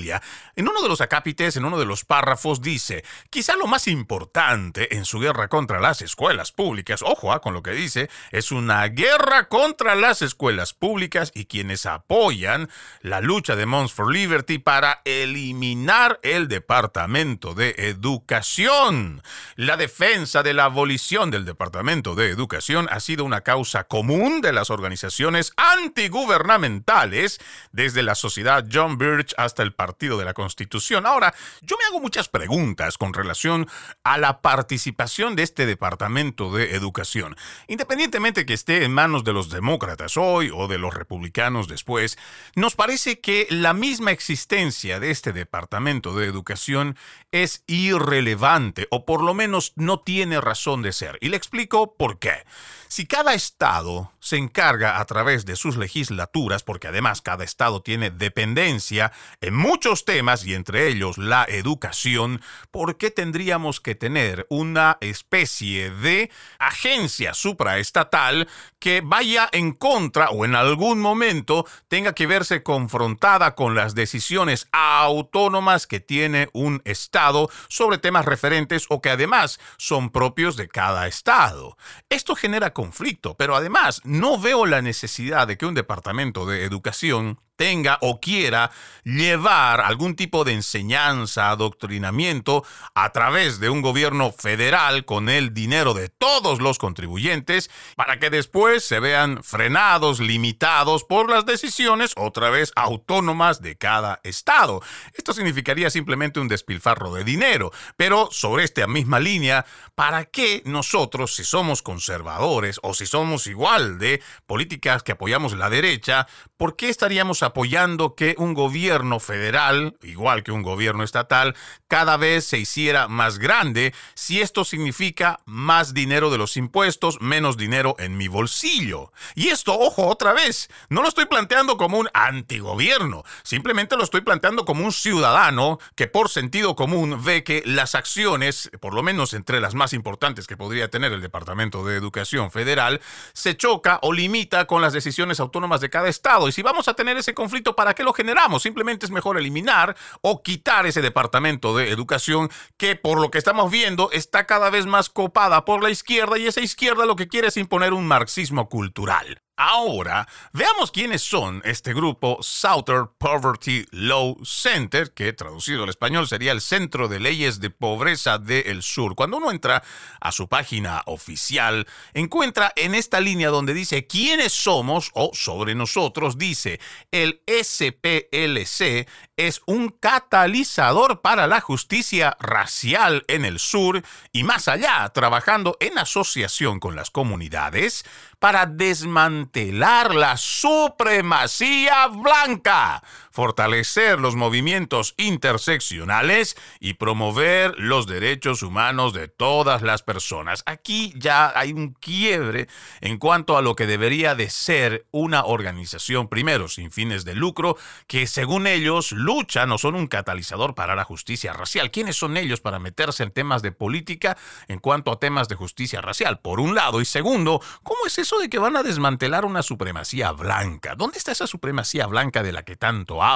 En 0.56 0.68
uno 0.68 0.82
de 0.82 0.90
los 0.90 1.02
acápites, 1.02 1.58
en 1.58 1.66
uno 1.66 1.78
de 1.80 1.86
los 1.86 2.06
párrafos, 2.06 2.62
dice, 2.62 3.04
quizá 3.30 3.56
lo 3.56 3.68
más 3.68 3.88
importante 3.88 4.96
en 4.96 5.06
su 5.06 5.20
guerra 5.20 5.48
contra 5.48 5.80
las 5.80 6.02
escuelas 6.02 6.52
públicas, 6.52 7.02
ojo 7.04 7.32
ah, 7.32 7.42
con 7.42 7.54
lo 7.54 7.64
que 7.64 7.72
dice, 7.72 8.10
es 8.32 8.52
una 8.52 8.88
guerra 8.88 9.48
contra 9.48 9.96
las 9.96 10.22
escuelas 10.22 10.74
públicas 10.74 11.32
y 11.34 11.46
quienes 11.46 11.86
apoyan 11.86 12.70
la 13.02 13.22
lucha 13.22 13.56
de 13.56 13.66
Mons 13.66 13.94
for 13.94 14.12
Liberty 14.12 14.60
para 14.60 15.02
eliminar 15.06 16.20
el 16.24 16.48
Departamento 16.48 17.54
de 17.54 17.76
Educación. 17.78 19.22
La 19.56 19.78
defensa 19.78 20.44
de 20.44 20.54
la 20.54 20.66
abolición 20.66 21.32
del 21.32 21.46
Departamento 21.46 22.16
de 22.16 22.30
Educación 22.30 22.88
ha 22.92 23.00
sido 23.00 23.24
una 23.24 23.42
causa 23.42 23.86
común 23.86 24.42
de 24.42 24.54
las 24.54 24.70
organizaciones 24.70 25.54
antigubernamentales, 25.58 27.40
desde 27.72 28.04
la 28.04 28.16
Sociedad 28.16 28.66
John 28.72 28.98
Birch 28.98 29.34
hasta 29.38 29.64
el 29.64 29.74
Partido 29.88 30.18
de 30.18 30.26
la 30.26 30.34
Constitución. 30.34 31.06
Ahora, 31.06 31.34
yo 31.62 31.78
me 31.78 31.86
hago 31.86 32.02
muchas 32.02 32.28
preguntas 32.28 32.98
con 32.98 33.14
relación 33.14 33.68
a 34.04 34.18
la 34.18 34.42
participación 34.42 35.38
de 35.38 35.44
este 35.44 35.66
Departamento 35.66 36.52
de 36.52 36.76
Educación. 36.76 37.38
Independientemente 37.68 38.46
que 38.46 38.54
esté 38.54 38.84
en 38.84 38.94
manos 38.94 39.24
de 39.24 39.32
los 39.32 39.50
demócratas 39.50 40.18
hoy 40.18 40.52
o 40.54 40.68
de 40.68 40.78
los 40.78 40.94
republicanos 40.94 41.70
después, 41.70 42.18
nos 42.54 42.76
parece 42.76 43.22
que 43.22 43.48
la 43.50 43.74
misma 43.74 44.12
existencia 44.12 45.00
de 45.00 45.10
este 45.10 45.32
Departamento 45.32 46.14
de 46.16 46.26
Educación 46.26 46.98
es 47.32 47.64
irrelevante 47.66 48.88
o 48.92 49.06
por 49.06 49.24
lo 49.24 49.34
menos 49.34 49.72
no 49.78 50.02
tiene 50.02 50.42
razón 50.42 50.82
de 50.82 50.92
ser. 50.92 51.18
Y 51.22 51.30
le 51.30 51.38
explico 51.38 51.96
por 51.96 52.20
qué. 52.20 52.44
Si 52.90 53.06
cada 53.06 53.34
estado 53.34 54.14
se 54.22 54.38
encarga 54.38 55.00
a 55.00 55.06
través 55.06 55.46
de 55.46 55.58
sus 55.58 55.76
legislaturas, 55.76 56.64
porque 56.64 56.88
además 56.88 57.22
cada 57.22 57.44
estado 57.44 57.82
tiene 57.82 58.12
dependencia 58.12 59.12
en 59.42 59.56
muchos 59.56 60.06
temas 60.06 60.46
y 60.46 60.54
entre 60.54 60.88
ellos 60.88 61.18
la 61.18 61.46
educación, 61.50 62.42
¿por 62.72 62.98
qué 62.98 63.12
tendríamos 63.12 63.82
que 63.82 63.96
tener 63.96 64.48
una 64.50 64.98
especie 65.02 65.92
de 65.92 66.32
agencia 66.60 67.34
supraestatal 67.34 68.48
que 68.80 69.02
vaya 69.04 69.50
en 69.52 69.74
contra 69.74 70.30
o 70.30 70.46
en 70.46 70.56
algún 70.56 71.00
momento 71.00 71.66
tenga 71.90 72.14
que 72.14 72.28
verse 72.28 72.64
confrontada 72.64 73.56
con 73.56 73.76
las 73.76 73.96
decisiones 73.96 74.68
autónomas 74.72 75.88
que 75.88 76.00
tiene 76.00 76.50
un 76.54 76.82
estado 76.86 77.50
sobre 77.68 77.98
temas 77.98 78.26
referentes 78.26 78.86
o 78.90 79.02
que 79.02 79.10
además 79.10 79.60
son 79.78 80.10
propios 80.10 80.56
de 80.56 80.70
cada 80.70 81.08
estado? 81.08 81.78
Esto 82.10 82.36
genera 82.36 82.74
conflicto, 82.78 83.34
pero 83.34 83.56
además 83.56 84.02
no 84.04 84.40
veo 84.40 84.68
la 84.68 84.84
necesidad 84.84 85.48
de 85.48 85.58
que 85.58 85.66
un 85.66 85.74
departamento 85.74 86.46
de 86.46 86.64
educación 86.64 87.40
tenga 87.58 87.98
o 88.02 88.22
quiera 88.22 88.72
llevar 89.04 89.82
algún 89.82 90.16
tipo 90.16 90.46
de 90.46 90.54
enseñanza, 90.54 91.50
adoctrinamiento 91.50 92.64
a 92.94 93.12
través 93.12 93.60
de 93.60 93.70
un 93.70 93.82
gobierno 93.82 94.32
federal 94.32 95.06
con 95.06 95.30
el 95.30 95.54
dinero 95.54 95.94
de 95.94 96.10
todos 96.10 96.62
los 96.62 96.78
contribuyentes 96.78 97.70
para 97.96 98.20
que 98.20 98.30
después 98.30 98.84
se 98.84 99.00
vean 99.00 99.44
frenados, 99.44 100.20
limitados 100.20 101.04
por 101.04 101.30
las 101.30 101.46
decisiones 101.46 102.14
otra 102.16 102.50
vez 102.50 102.72
autónomas 102.76 103.62
de 103.62 103.78
cada 103.78 104.20
estado. 104.24 104.82
Esto 105.14 105.34
significaría 105.34 105.90
simplemente 105.90 106.40
un 106.40 106.48
despilfarro 106.48 107.14
de 107.14 107.24
dinero, 107.24 107.72
pero 107.96 108.30
sobre 108.32 108.64
esta 108.64 108.88
misma 108.88 109.20
línea, 109.20 109.66
¿para 109.96 110.26
qué 110.26 110.62
nosotros, 110.66 111.36
si 111.36 111.44
somos 111.44 111.82
conservadores 111.82 112.80
o 112.84 112.94
si 112.94 113.06
somos 113.06 113.48
igual 113.48 113.98
de 113.98 114.22
políticas 114.46 115.04
que 115.04 115.14
apoyamos 115.14 115.54
la 115.54 115.70
derecha, 115.70 116.28
¿por 116.58 116.76
qué 116.76 116.90
estaríamos 116.90 117.42
apoyando 117.48 118.16
que 118.16 118.36
un 118.38 118.54
gobierno 118.54 119.20
federal, 119.20 119.98
igual 120.04 120.44
que 120.44 120.52
un 120.52 120.62
gobierno 120.62 121.04
estatal, 121.04 121.56
cada 121.88 122.18
vez 122.18 122.46
se 122.46 122.58
hiciera 122.58 123.08
más 123.08 123.40
grande 123.40 123.94
si 124.14 124.42
esto 124.42 124.64
significa 124.64 125.40
más 125.46 125.94
dinero 125.94 126.30
de 126.30 126.38
los 126.38 126.58
impuestos, 126.58 127.20
menos 127.22 127.58
dinero 127.58 127.96
en 128.00 128.18
mi 128.18 128.28
bolsillo? 128.28 129.12
Y 129.36 129.50
esto, 129.50 129.78
ojo, 129.78 130.08
otra 130.08 130.34
vez, 130.34 130.70
no 130.90 131.02
lo 131.02 131.10
estoy 131.10 131.26
planteando 131.26 131.78
como 131.78 131.98
un 131.98 132.10
antigobierno, 132.14 133.24
simplemente 133.44 133.98
lo 133.98 134.04
estoy 134.04 134.22
planteando 134.22 134.66
como 134.66 134.86
un 134.86 134.92
ciudadano 134.92 135.80
que 135.96 136.08
por 136.08 136.30
sentido 136.30 136.76
común 136.76 137.24
ve 137.24 137.44
que 137.44 137.64
las 137.66 137.96
acciones, 137.96 138.70
por 138.80 138.94
lo 138.94 139.04
menos 139.04 139.34
entre 139.34 139.62
las 139.62 139.76
más 139.76 139.94
importantes 139.94 140.48
que 140.48 140.58
podría 140.58 140.90
tener 140.90 141.12
el 141.12 141.22
Departamento 141.22 141.86
de 141.86 141.96
Educación 141.96 142.52
Federal, 142.52 143.02
se 143.34 143.56
choca 143.56 144.00
o 144.02 144.14
limita 144.14 144.66
con 144.66 144.82
las 144.82 144.94
decisiones 144.94 145.40
autónomas 145.40 145.82
de 145.82 145.90
cada 145.90 146.10
estado. 146.10 146.48
Y 146.48 146.52
si 146.52 146.62
vamos 146.62 146.88
a 146.88 146.94
tener 146.94 147.18
ese 147.18 147.34
conflicto, 147.38 147.76
¿para 147.76 147.94
qué 147.94 148.04
lo 148.04 148.14
generamos? 148.14 148.64
Simplemente 148.64 149.06
es 149.06 149.12
mejor 149.12 149.38
eliminar 149.38 149.96
o 150.22 150.42
quitar 150.42 150.88
ese 150.88 151.02
departamento 151.02 151.78
de 151.78 151.92
educación 151.92 152.50
que 152.78 152.96
por 152.96 153.22
lo 153.22 153.30
que 153.30 153.38
estamos 153.38 153.72
viendo 153.72 154.10
está 154.12 154.46
cada 154.46 154.70
vez 154.72 154.88
más 154.88 155.10
copada 155.10 155.64
por 155.64 155.84
la 155.84 155.92
izquierda 155.92 156.38
y 156.38 156.48
esa 156.48 156.62
izquierda 156.62 157.06
lo 157.06 157.16
que 157.16 157.28
quiere 157.28 157.48
es 157.48 157.58
imponer 157.58 157.94
un 157.94 158.08
marxismo 158.08 158.68
cultural. 158.68 159.47
Ahora, 159.60 160.28
veamos 160.54 160.92
quiénes 160.92 161.24
son 161.24 161.64
este 161.66 161.92
grupo 161.92 162.38
Southern 162.42 163.10
Poverty 163.18 163.88
Law 163.90 164.38
Center, 164.46 165.12
que 165.16 165.34
traducido 165.34 165.82
al 165.82 165.90
español 165.90 166.28
sería 166.28 166.52
el 166.52 166.62
Centro 166.62 167.08
de 167.08 167.20
Leyes 167.20 167.60
de 167.60 167.72
Pobreza 167.72 168.38
del 168.38 168.84
Sur. 168.84 169.16
Cuando 169.16 169.38
uno 169.38 169.50
entra 169.50 169.82
a 170.22 170.32
su 170.32 170.48
página 170.48 171.02
oficial, 171.08 171.88
encuentra 172.14 172.72
en 172.76 172.94
esta 172.94 173.20
línea 173.20 173.50
donde 173.50 173.74
dice 173.74 174.06
quiénes 174.06 174.54
somos 174.54 175.10
o 175.16 175.32
sobre 175.34 175.74
nosotros, 175.74 176.38
dice 176.38 176.80
el 177.10 177.42
SPLC 177.48 179.08
es 179.38 179.62
un 179.68 179.90
catalizador 179.90 181.22
para 181.22 181.46
la 181.46 181.62
justicia 181.62 182.36
racial 182.40 183.24
en 183.28 183.46
el 183.46 183.60
sur 183.60 184.04
y 184.32 184.44
más 184.44 184.68
allá, 184.68 185.08
trabajando 185.14 185.78
en 185.80 186.00
asociación 186.00 186.80
con 186.80 186.96
las 186.96 187.12
comunidades 187.12 188.04
para 188.40 188.66
desmantelar 188.66 190.16
la 190.16 190.38
supremacía 190.38 192.08
blanca 192.08 193.04
fortalecer 193.38 194.18
los 194.20 194.36
movimientos 194.36 195.14
interseccionales 195.16 196.58
y 196.80 196.96
promover 196.96 197.78
los 197.78 198.08
derechos 198.08 198.64
humanos 198.64 199.14
de 199.14 199.28
todas 199.28 199.84
las 199.84 200.02
personas. 200.02 200.64
Aquí 200.66 201.14
ya 201.16 201.54
hay 201.56 201.72
un 201.72 201.94
quiebre 201.94 202.68
en 203.00 203.20
cuanto 203.20 203.56
a 203.56 203.62
lo 203.62 203.76
que 203.76 203.86
debería 203.86 204.34
de 204.34 204.50
ser 204.50 205.06
una 205.12 205.46
organización, 205.46 206.30
primero, 206.30 206.68
sin 206.68 206.90
fines 206.90 207.26
de 207.26 207.36
lucro, 207.36 207.78
que 208.08 208.26
según 208.26 208.66
ellos 208.66 209.12
luchan 209.12 209.72
o 209.72 209.78
son 209.78 209.94
un 209.94 210.08
catalizador 210.08 210.74
para 210.74 210.96
la 210.96 211.04
justicia 211.04 211.54
racial. 211.54 211.92
¿Quiénes 211.92 212.16
son 212.16 212.38
ellos 212.38 212.60
para 212.60 212.80
meterse 212.80 213.22
en 213.22 213.30
temas 213.30 213.62
de 213.62 213.72
política 213.72 214.36
en 214.68 214.80
cuanto 214.80 215.12
a 215.12 215.20
temas 215.20 215.48
de 215.48 215.54
justicia 215.54 216.02
racial? 216.02 216.40
Por 216.40 216.60
un 216.60 216.74
lado. 216.74 217.02
Y 217.02 217.06
segundo, 217.06 217.62
¿cómo 217.84 218.00
es 218.08 218.18
eso 218.18 218.40
de 218.40 218.50
que 218.50 218.58
van 218.58 218.78
a 218.78 218.82
desmantelar 218.82 219.46
una 219.46 219.62
supremacía 219.62 220.32
blanca? 220.32 220.96
¿Dónde 220.96 221.20
está 221.20 221.34
esa 221.34 221.46
supremacía 221.46 222.08
blanca 222.08 222.42
de 222.42 222.52
la 222.52 222.64
que 222.64 222.76
tanto 222.76 223.22
hablan, 223.22 223.27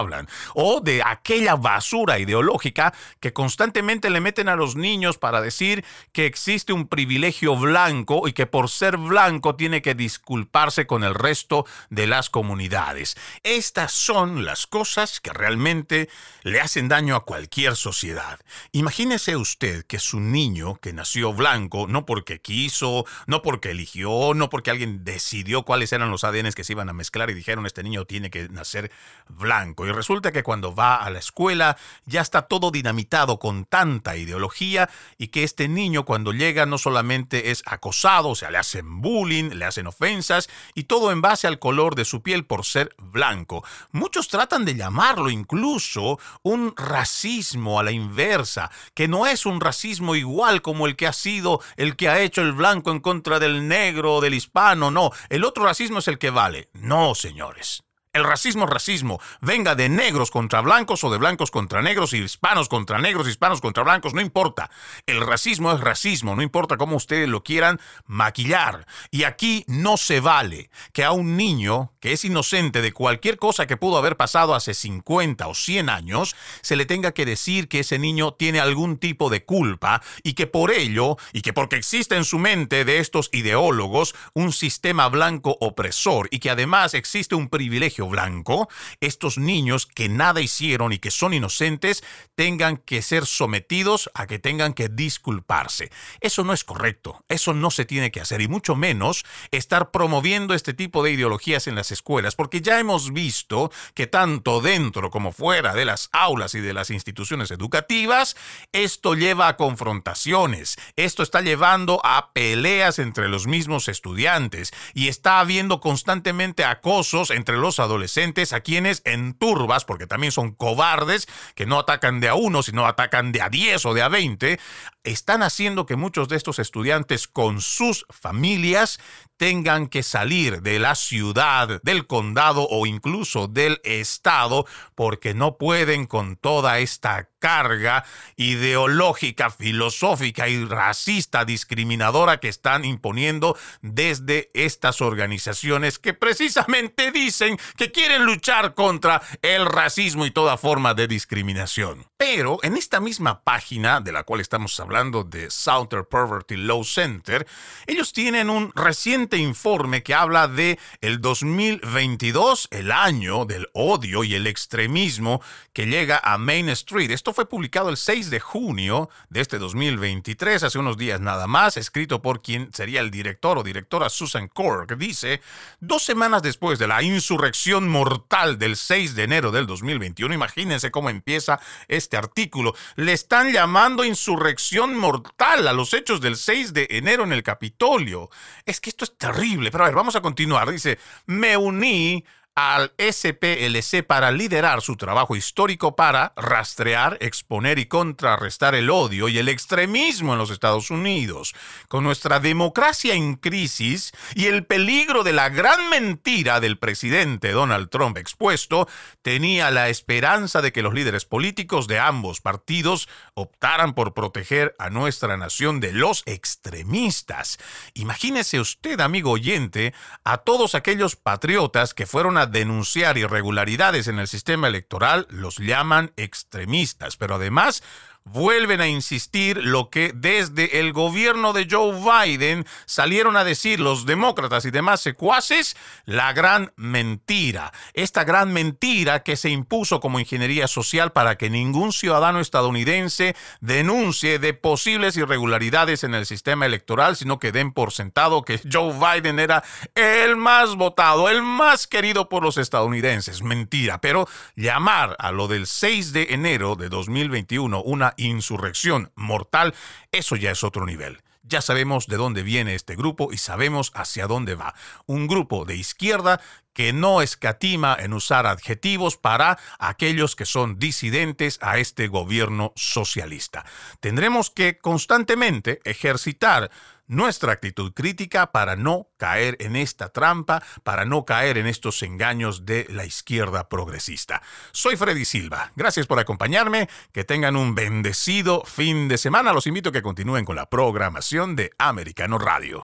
o 0.54 0.80
de 0.82 1.02
aquella 1.04 1.56
basura 1.56 2.20
ideológica 2.20 2.94
que 3.20 3.34
constantemente 3.34 4.10
le 4.10 4.22
meten 4.22 4.50
a 4.50 4.56
los 4.56 4.76
niños 4.76 5.18
para 5.18 5.42
decir 5.42 5.84
que 6.12 6.26
existe 6.26 6.74
un 6.74 6.88
privilegio 6.88 7.56
blanco 7.56 8.28
y 8.28 8.34
que 8.34 8.46
por 8.46 8.70
ser 8.70 8.98
blanco 8.98 9.56
tiene 9.56 9.82
que 9.82 9.96
disculparse 9.96 10.88
con 10.88 11.04
el 11.04 11.16
resto 11.16 11.66
de 11.90 12.08
las 12.08 12.30
comunidades. 12.30 13.18
Estas 13.44 13.92
son 13.92 14.46
las 14.46 14.68
cosas 14.68 15.20
que 15.20 15.34
realmente 15.34 16.10
le 16.44 16.62
hacen 16.62 16.88
daño 16.88 17.16
a 17.16 17.26
cualquier 17.26 17.76
sociedad. 17.76 18.40
Imagínese 18.72 19.36
usted 19.36 19.86
que 19.86 20.00
su 20.00 20.20
niño 20.20 20.76
que 20.76 20.94
nació 20.94 21.34
blanco, 21.34 21.88
no 21.88 22.06
porque 22.06 22.42
quiso, 22.42 23.06
no 23.28 23.42
porque 23.42 23.72
eligió, 23.72 24.34
no 24.34 24.50
porque 24.50 24.72
alguien 24.72 25.04
decidió 25.04 25.64
cuáles 25.64 25.92
eran 25.94 26.12
los 26.12 26.24
ADNs 26.24 26.56
que 26.56 26.64
se 26.64 26.74
iban 26.74 26.90
a 26.90 26.94
mezclar 26.94 27.30
y 27.30 27.34
dijeron 27.34 27.66
este 27.66 27.84
niño 27.84 28.06
tiene 28.06 28.30
que 28.30 28.50
nacer 28.50 28.92
blanco 29.28 29.81
y 29.86 29.92
resulta 29.92 30.32
que 30.32 30.44
cuando 30.44 30.74
va 30.74 30.96
a 30.96 31.10
la 31.10 31.20
escuela 31.20 31.78
ya 32.06 32.22
está 32.22 32.44
todo 32.44 32.72
dinamitado 32.72 33.40
con 33.40 33.66
tanta 33.66 34.18
ideología 34.18 34.90
y 35.18 35.28
que 35.28 35.44
este 35.44 35.68
niño 35.68 36.06
cuando 36.06 36.34
llega 36.34 36.66
no 36.66 36.78
solamente 36.78 37.52
es 37.52 37.64
acosado, 37.66 38.30
o 38.30 38.36
sea, 38.36 38.52
le 38.52 38.58
hacen 38.58 39.02
bullying, 39.02 39.52
le 39.52 39.66
hacen 39.66 39.88
ofensas 39.88 40.50
y 40.76 40.84
todo 40.84 41.12
en 41.12 41.22
base 41.22 41.48
al 41.48 41.60
color 41.60 41.96
de 41.96 42.06
su 42.06 42.22
piel 42.22 42.46
por 42.46 42.66
ser 42.66 42.96
blanco. 42.98 43.64
Muchos 43.92 44.28
tratan 44.28 44.66
de 44.66 44.76
llamarlo 44.76 45.30
incluso 45.30 46.20
un 46.44 46.74
racismo 46.76 47.80
a 47.80 47.84
la 47.84 47.92
inversa, 47.92 48.72
que 48.94 49.08
no 49.08 49.26
es 49.26 49.46
un 49.46 49.62
racismo 49.62 50.16
igual 50.16 50.62
como 50.62 50.88
el 50.88 50.96
que 50.96 51.08
ha 51.08 51.14
sido 51.14 51.62
el 51.78 51.96
que 51.96 52.10
ha 52.10 52.22
hecho 52.22 52.42
el 52.42 52.54
blanco 52.54 52.92
en 52.92 53.00
contra 53.00 53.40
del 53.40 53.68
negro 53.68 54.16
o 54.16 54.22
del 54.22 54.34
hispano, 54.34 54.92
no, 54.92 55.12
el 55.30 55.44
otro 55.44 55.64
racismo 55.64 56.00
es 56.00 56.08
el 56.08 56.18
que 56.18 56.30
vale. 56.30 56.70
No, 56.74 57.16
señores. 57.16 57.84
El 58.14 58.26
racismo 58.26 58.66
es 58.66 58.70
racismo, 58.70 59.22
venga 59.40 59.74
de 59.74 59.88
negros 59.88 60.32
contra 60.32 60.60
blancos 60.60 61.02
o 61.06 61.10
de 61.10 61.18
blancos 61.18 61.50
contra 61.50 61.82
negros, 61.82 62.12
hispanos 62.12 62.68
contra 62.68 63.00
negros, 63.00 63.26
hispanos 63.26 63.62
contra 63.62 63.84
blancos, 63.84 64.14
no 64.14 64.20
importa. 64.20 64.70
El 65.06 65.26
racismo 65.26 65.72
es 65.72 65.80
racismo, 65.80 66.36
no 66.36 66.42
importa 66.42 66.76
cómo 66.76 66.98
ustedes 66.98 67.30
lo 67.30 67.42
quieran 67.42 67.80
maquillar. 68.08 68.86
Y 69.12 69.24
aquí 69.24 69.64
no 69.68 69.96
se 69.96 70.20
vale 70.20 70.70
que 70.92 71.06
a 71.06 71.14
un 71.14 71.38
niño 71.38 71.94
que 72.02 72.12
es 72.12 72.26
inocente 72.26 72.82
de 72.82 72.92
cualquier 72.92 73.38
cosa 73.38 73.66
que 73.66 73.78
pudo 73.78 73.98
haber 73.98 74.18
pasado 74.18 74.56
hace 74.56 74.74
50 74.74 75.48
o 75.48 75.56
100 75.56 75.90
años, 75.90 76.36
se 76.62 76.76
le 76.76 76.86
tenga 76.86 77.14
que 77.14 77.26
decir 77.26 77.70
que 77.70 77.80
ese 77.80 77.98
niño 77.98 78.34
tiene 78.34 78.60
algún 78.60 78.98
tipo 78.98 79.30
de 79.30 79.46
culpa 79.46 80.02
y 80.22 80.34
que 80.34 80.48
por 80.48 80.72
ello, 80.72 81.16
y 81.32 81.44
que 81.44 81.54
porque 81.54 81.78
existe 81.78 82.18
en 82.18 82.26
su 82.26 82.40
mente 82.40 82.84
de 82.84 82.98
estos 82.98 83.30
ideólogos 83.32 84.16
un 84.34 84.52
sistema 84.52 85.08
blanco 85.08 85.56
opresor 85.62 86.28
y 86.30 86.40
que 86.40 86.50
además 86.50 86.94
existe 86.94 87.36
un 87.36 87.48
privilegio 87.48 88.01
blanco, 88.08 88.70
estos 89.00 89.38
niños 89.38 89.86
que 89.86 90.10
nada 90.10 90.42
hicieron 90.42 90.94
y 90.94 91.00
que 91.00 91.12
son 91.12 91.34
inocentes 91.34 92.04
tengan 92.36 92.78
que 92.78 93.02
ser 93.02 93.26
sometidos 93.26 94.10
a 94.14 94.28
que 94.28 94.40
tengan 94.40 94.74
que 94.74 94.90
disculparse. 94.90 95.92
Eso 96.20 96.44
no 96.44 96.54
es 96.54 96.64
correcto, 96.64 97.24
eso 97.30 97.54
no 97.54 97.72
se 97.72 97.86
tiene 97.86 98.12
que 98.12 98.22
hacer 98.22 98.42
y 98.42 98.48
mucho 98.48 98.76
menos 98.76 99.24
estar 99.52 99.92
promoviendo 99.92 100.54
este 100.54 100.74
tipo 100.74 101.04
de 101.04 101.12
ideologías 101.12 101.68
en 101.68 101.76
las 101.76 101.92
escuelas, 101.92 102.36
porque 102.36 102.62
ya 102.62 102.80
hemos 102.80 103.14
visto 103.14 103.72
que 103.94 104.08
tanto 104.08 104.62
dentro 104.62 105.10
como 105.10 105.32
fuera 105.32 105.74
de 105.74 105.86
las 105.86 106.10
aulas 106.12 106.56
y 106.56 106.60
de 106.60 106.74
las 106.74 106.90
instituciones 106.90 107.52
educativas, 107.52 108.36
esto 108.72 109.16
lleva 109.16 109.48
a 109.48 109.58
confrontaciones, 109.58 110.78
esto 110.96 111.24
está 111.24 111.42
llevando 111.42 112.02
a 112.04 112.34
peleas 112.34 113.00
entre 113.00 113.30
los 113.30 113.48
mismos 113.48 113.88
estudiantes 113.88 114.74
y 114.94 115.08
está 115.08 115.40
habiendo 115.40 115.80
constantemente 115.80 116.66
acosos 116.66 117.32
entre 117.32 117.58
los 117.58 117.80
adolescentes 117.80 117.91
adolescentes 117.92 118.54
a 118.54 118.62
quienes 118.62 119.02
en 119.06 119.34
turbas, 119.34 119.86
porque 119.86 120.08
también 120.08 120.32
son 120.32 120.52
cobardes, 120.52 121.28
que 121.56 121.66
no 121.66 121.80
atacan 121.80 122.20
de 122.20 122.30
a 122.30 122.36
uno, 122.36 122.64
sino 122.64 122.88
atacan 122.88 123.32
de 123.32 123.42
a 123.42 123.50
diez 123.50 123.86
o 123.86 123.94
de 123.94 124.02
a 124.02 124.08
veinte, 124.08 124.60
están 125.04 125.44
haciendo 125.44 125.86
que 125.86 125.96
muchos 125.96 126.30
de 126.30 126.38
estos 126.38 126.60
estudiantes 126.60 127.28
con 127.28 127.60
sus 127.62 128.06
familias 128.10 129.00
tengan 129.38 129.88
que 129.88 130.04
salir 130.04 130.62
de 130.62 130.80
la 130.80 130.96
ciudad, 130.96 131.82
del 131.84 132.08
condado 132.08 132.68
o 132.70 132.86
incluso 132.86 133.48
del 133.48 133.82
estado 133.84 134.66
porque 134.96 135.34
no 135.34 135.58
pueden 135.58 136.06
con 136.06 136.36
toda 136.36 136.80
esta 136.80 137.31
carga 137.42 138.06
ideológica, 138.38 139.50
filosófica 139.50 140.48
y 140.48 140.64
racista 140.64 141.44
discriminadora 141.44 142.40
que 142.40 142.48
están 142.48 142.86
imponiendo 142.86 143.58
desde 143.82 144.50
estas 144.54 145.02
organizaciones 145.02 146.00
que 146.00 146.14
precisamente 146.14 147.12
dicen 147.12 147.58
que 147.76 147.92
quieren 147.92 148.24
luchar 148.26 148.76
contra 148.76 149.22
el 149.42 149.66
racismo 149.66 150.26
y 150.26 150.32
toda 150.32 150.56
forma 150.56 150.94
de 150.94 151.08
discriminación. 151.08 152.11
Pero 152.24 152.60
en 152.62 152.78
esta 152.78 153.00
misma 153.00 153.44
página 153.44 154.00
de 154.00 154.12
la 154.12 154.26
cual 154.26 154.42
estamos 154.42 154.80
hablando 154.80 155.24
de 155.24 155.50
Southern 155.50 156.06
Poverty 156.06 156.56
Law 156.56 156.84
Center, 156.84 157.48
ellos 157.88 158.14
tienen 158.14 158.52
un 158.52 158.72
reciente 158.76 159.38
informe 159.38 160.04
que 160.04 160.14
habla 160.14 160.48
de 160.48 160.78
el 161.02 161.20
2022, 161.20 162.68
el 162.70 162.92
año 162.92 163.46
del 163.46 163.70
odio 163.74 164.24
y 164.24 164.36
el 164.36 164.46
extremismo 164.46 165.42
que 165.74 165.88
llega 165.88 166.22
a 166.24 166.38
Main 166.38 166.70
Street. 166.70 167.10
Esto 167.10 167.34
fue 167.34 167.50
publicado 167.50 167.90
el 167.90 167.98
6 167.98 168.30
de 168.30 168.40
junio 168.40 169.10
de 169.30 169.42
este 169.42 169.58
2023, 169.58 170.62
hace 170.62 170.78
unos 170.78 170.98
días 170.98 171.20
nada 171.22 171.48
más, 171.48 171.76
escrito 171.76 172.22
por 172.22 172.44
quien 172.44 172.72
sería 172.72 173.00
el 173.00 173.10
director 173.10 173.58
o 173.58 173.64
directora 173.64 174.12
Susan 174.12 174.48
Cork. 174.48 174.96
Dice, 174.96 175.42
dos 175.80 176.04
semanas 176.04 176.44
después 176.44 176.78
de 176.78 176.88
la 176.88 177.02
insurrección 177.02 177.90
mortal 177.90 178.60
del 178.60 178.76
6 178.76 179.16
de 179.16 179.24
enero 179.24 179.50
del 179.50 179.66
2021, 179.66 180.36
imagínense 180.36 180.92
cómo 180.92 181.10
empieza 181.10 181.60
este 181.88 182.11
artículo, 182.18 182.74
le 182.96 183.14
están 183.14 183.52
llamando 183.52 184.04
insurrección 184.04 184.98
mortal 184.98 185.68
a 185.68 185.74
los 185.74 185.94
hechos 185.94 186.22
del 186.22 186.38
6 186.38 186.74
de 186.74 186.88
enero 186.92 187.24
en 187.24 187.34
el 187.34 187.44
Capitolio. 187.44 188.30
Es 188.66 188.80
que 188.80 188.90
esto 188.90 189.06
es 189.06 189.18
terrible. 189.18 189.72
Pero 189.72 189.84
a 189.84 189.88
ver, 189.88 189.96
vamos 189.96 190.16
a 190.16 190.22
continuar. 190.22 190.70
Dice, 190.72 191.00
me 191.26 191.58
uní 191.58 192.24
al 192.56 192.92
SPLC 192.98 194.04
para 194.06 194.32
liderar 194.32 194.82
su 194.82 194.98
trabajo 194.98 195.36
histórico 195.38 195.96
para 195.96 196.34
rastrear, 196.36 197.18
exponer 197.22 197.80
y 197.80 197.86
contrarrestar 197.86 198.76
el 198.76 198.90
odio 198.90 199.30
y 199.30 199.38
el 199.38 199.48
extremismo 199.48 200.34
en 200.34 200.40
los 200.40 200.52
Estados 200.52 200.92
Unidos. 200.92 201.56
Con 201.88 202.04
nuestra 202.04 202.40
democracia 202.40 203.14
en 203.14 203.36
crisis 203.36 204.12
y 204.36 204.48
el 204.48 204.66
peligro 204.66 205.24
de 205.24 205.32
la 205.32 205.48
gran 205.50 205.90
mentira 205.90 206.60
del 206.60 206.78
presidente 206.78 207.52
Donald 207.52 207.90
Trump 207.90 208.18
expuesto, 208.18 208.88
tenía 209.22 209.72
la 209.72 209.88
esperanza 209.88 210.62
de 210.62 210.74
que 210.74 210.82
los 210.82 210.94
líderes 210.94 211.24
políticos 211.24 211.88
de 211.88 212.00
ambos 212.00 212.42
partidos 212.42 213.08
optaran 213.34 213.94
por 213.94 214.14
proteger 214.14 214.76
a 214.78 214.90
nuestra 214.90 215.38
nación 215.38 215.80
de 215.80 215.94
los 215.94 216.24
extremistas. 216.26 217.60
Imagínese 217.94 218.60
usted, 218.60 219.00
amigo 219.00 219.32
oyente, 219.32 219.94
a 220.26 220.40
todos 220.40 220.76
aquellos 220.76 221.16
patriotas 221.16 221.94
que 221.94 222.06
fueron 222.06 222.38
a 222.38 222.41
denunciar 222.46 223.18
irregularidades 223.18 224.08
en 224.08 224.20
el 224.20 224.28
sistema 224.28 224.68
electoral 224.68 225.28
los 225.30 225.58
llaman 225.58 226.12
extremistas, 226.18 227.18
pero 227.18 227.36
además 227.36 227.84
vuelven 228.24 228.82
a 228.82 228.88
insistir 228.88 229.58
lo 229.58 229.90
que 229.90 230.12
desde 230.14 230.80
el 230.80 230.94
gobierno 230.94 231.54
de 231.54 231.68
Joe 231.70 231.94
Biden 231.94 232.66
salieron 232.86 233.36
a 233.36 233.44
decir 233.44 233.80
los 233.80 234.06
demócratas 234.06 234.66
y 234.66 234.72
demás 234.72 235.02
secuaces, 235.02 235.76
la 236.06 236.34
gran 236.34 236.72
mentira. 236.76 237.74
Esta 237.94 238.24
gran 238.24 238.54
mentira 238.54 239.24
que 239.24 239.36
se 239.36 239.50
impuso 239.50 240.00
como 240.00 240.20
ingeniería 240.20 240.68
social 240.68 241.12
para 241.12 241.38
que 241.38 241.50
ningún 241.50 241.92
ciudadano 241.92 242.40
estadounidense 242.40 243.36
denuncie 243.60 244.40
de 244.40 244.54
posibles 244.54 245.18
irregularidades 245.18 246.04
en 246.04 246.16
el 246.16 246.26
sistema 246.26 246.66
electoral, 246.66 247.16
sino 247.16 247.40
que 247.40 247.52
den 247.52 247.72
por 247.72 247.92
sentado 247.92 248.44
que 248.44 248.60
Joe 248.72 248.94
Biden 248.94 249.40
era 249.40 249.64
el 249.96 250.36
más 250.36 250.76
votado, 250.76 251.30
el 251.30 251.42
más 251.42 251.88
querido 251.88 252.30
por 252.30 252.44
los 252.44 252.58
estadounidenses. 252.58 253.42
Mentira, 253.42 254.00
pero 254.00 254.28
llamar 254.56 255.16
a 255.20 255.32
lo 255.32 255.48
del 255.48 255.68
6 255.68 256.14
de 256.14 256.28
enero 256.32 256.76
de 256.76 256.90
2021 256.90 257.82
insurrección 258.18 259.12
mortal, 259.16 259.74
eso 260.12 260.36
ya 260.36 260.52
es 260.52 260.64
otro 260.64 260.86
nivel. 260.86 261.22
Ya 261.44 261.62
sabemos 261.62 262.08
de 262.08 262.18
dónde 262.18 262.44
viene 262.44 262.76
este 262.76 262.96
grupo 262.96 263.34
y 263.34 263.38
sabemos 263.38 263.92
hacia 263.96 264.28
dónde 264.28 264.56
va. 264.56 264.76
Un 265.08 265.28
grupo 265.28 265.66
de 265.66 265.76
izquierda 265.76 266.40
que 266.74 266.94
no 266.94 267.22
escatima 267.22 267.98
en 268.00 268.14
usar 268.14 268.46
adjetivos 268.46 269.18
para 269.18 269.58
aquellos 269.80 270.36
que 270.36 270.46
son 270.46 270.80
disidentes 270.80 271.58
a 271.62 271.80
este 271.80 272.08
gobierno 272.08 272.74
socialista. 272.76 273.66
Tendremos 274.00 274.50
que 274.50 274.78
constantemente 274.78 275.82
ejercitar 275.84 276.72
nuestra 277.08 277.52
actitud 277.52 277.94
crítica 277.94 278.52
para 278.52 278.76
no 278.76 279.10
caer 279.18 279.58
en 279.60 279.76
esta 279.76 280.10
trampa, 280.10 280.64
para 280.84 281.06
no 281.06 281.26
caer 281.26 281.58
en 281.58 281.68
estos 281.68 282.02
engaños 282.04 282.66
de 282.66 282.88
la 282.90 283.06
izquierda 283.06 283.70
progresista. 283.70 284.42
Soy 284.72 284.96
Freddy 284.96 285.26
Silva. 285.26 285.72
Gracias 285.76 286.08
por 286.08 286.20
acompañarme. 286.20 286.90
Que 287.12 287.24
tengan 287.24 287.56
un 287.56 287.76
bendecido 287.76 288.64
fin 288.66 289.08
de 289.08 289.18
semana. 289.18 289.54
Los 289.54 289.68
invito 289.68 289.90
a 289.90 289.92
que 289.92 290.02
continúen 290.02 290.46
con 290.46 290.56
la 290.56 290.70
programación 290.70 291.56
de 291.56 291.72
Americano 291.78 292.38
Radio. 292.38 292.80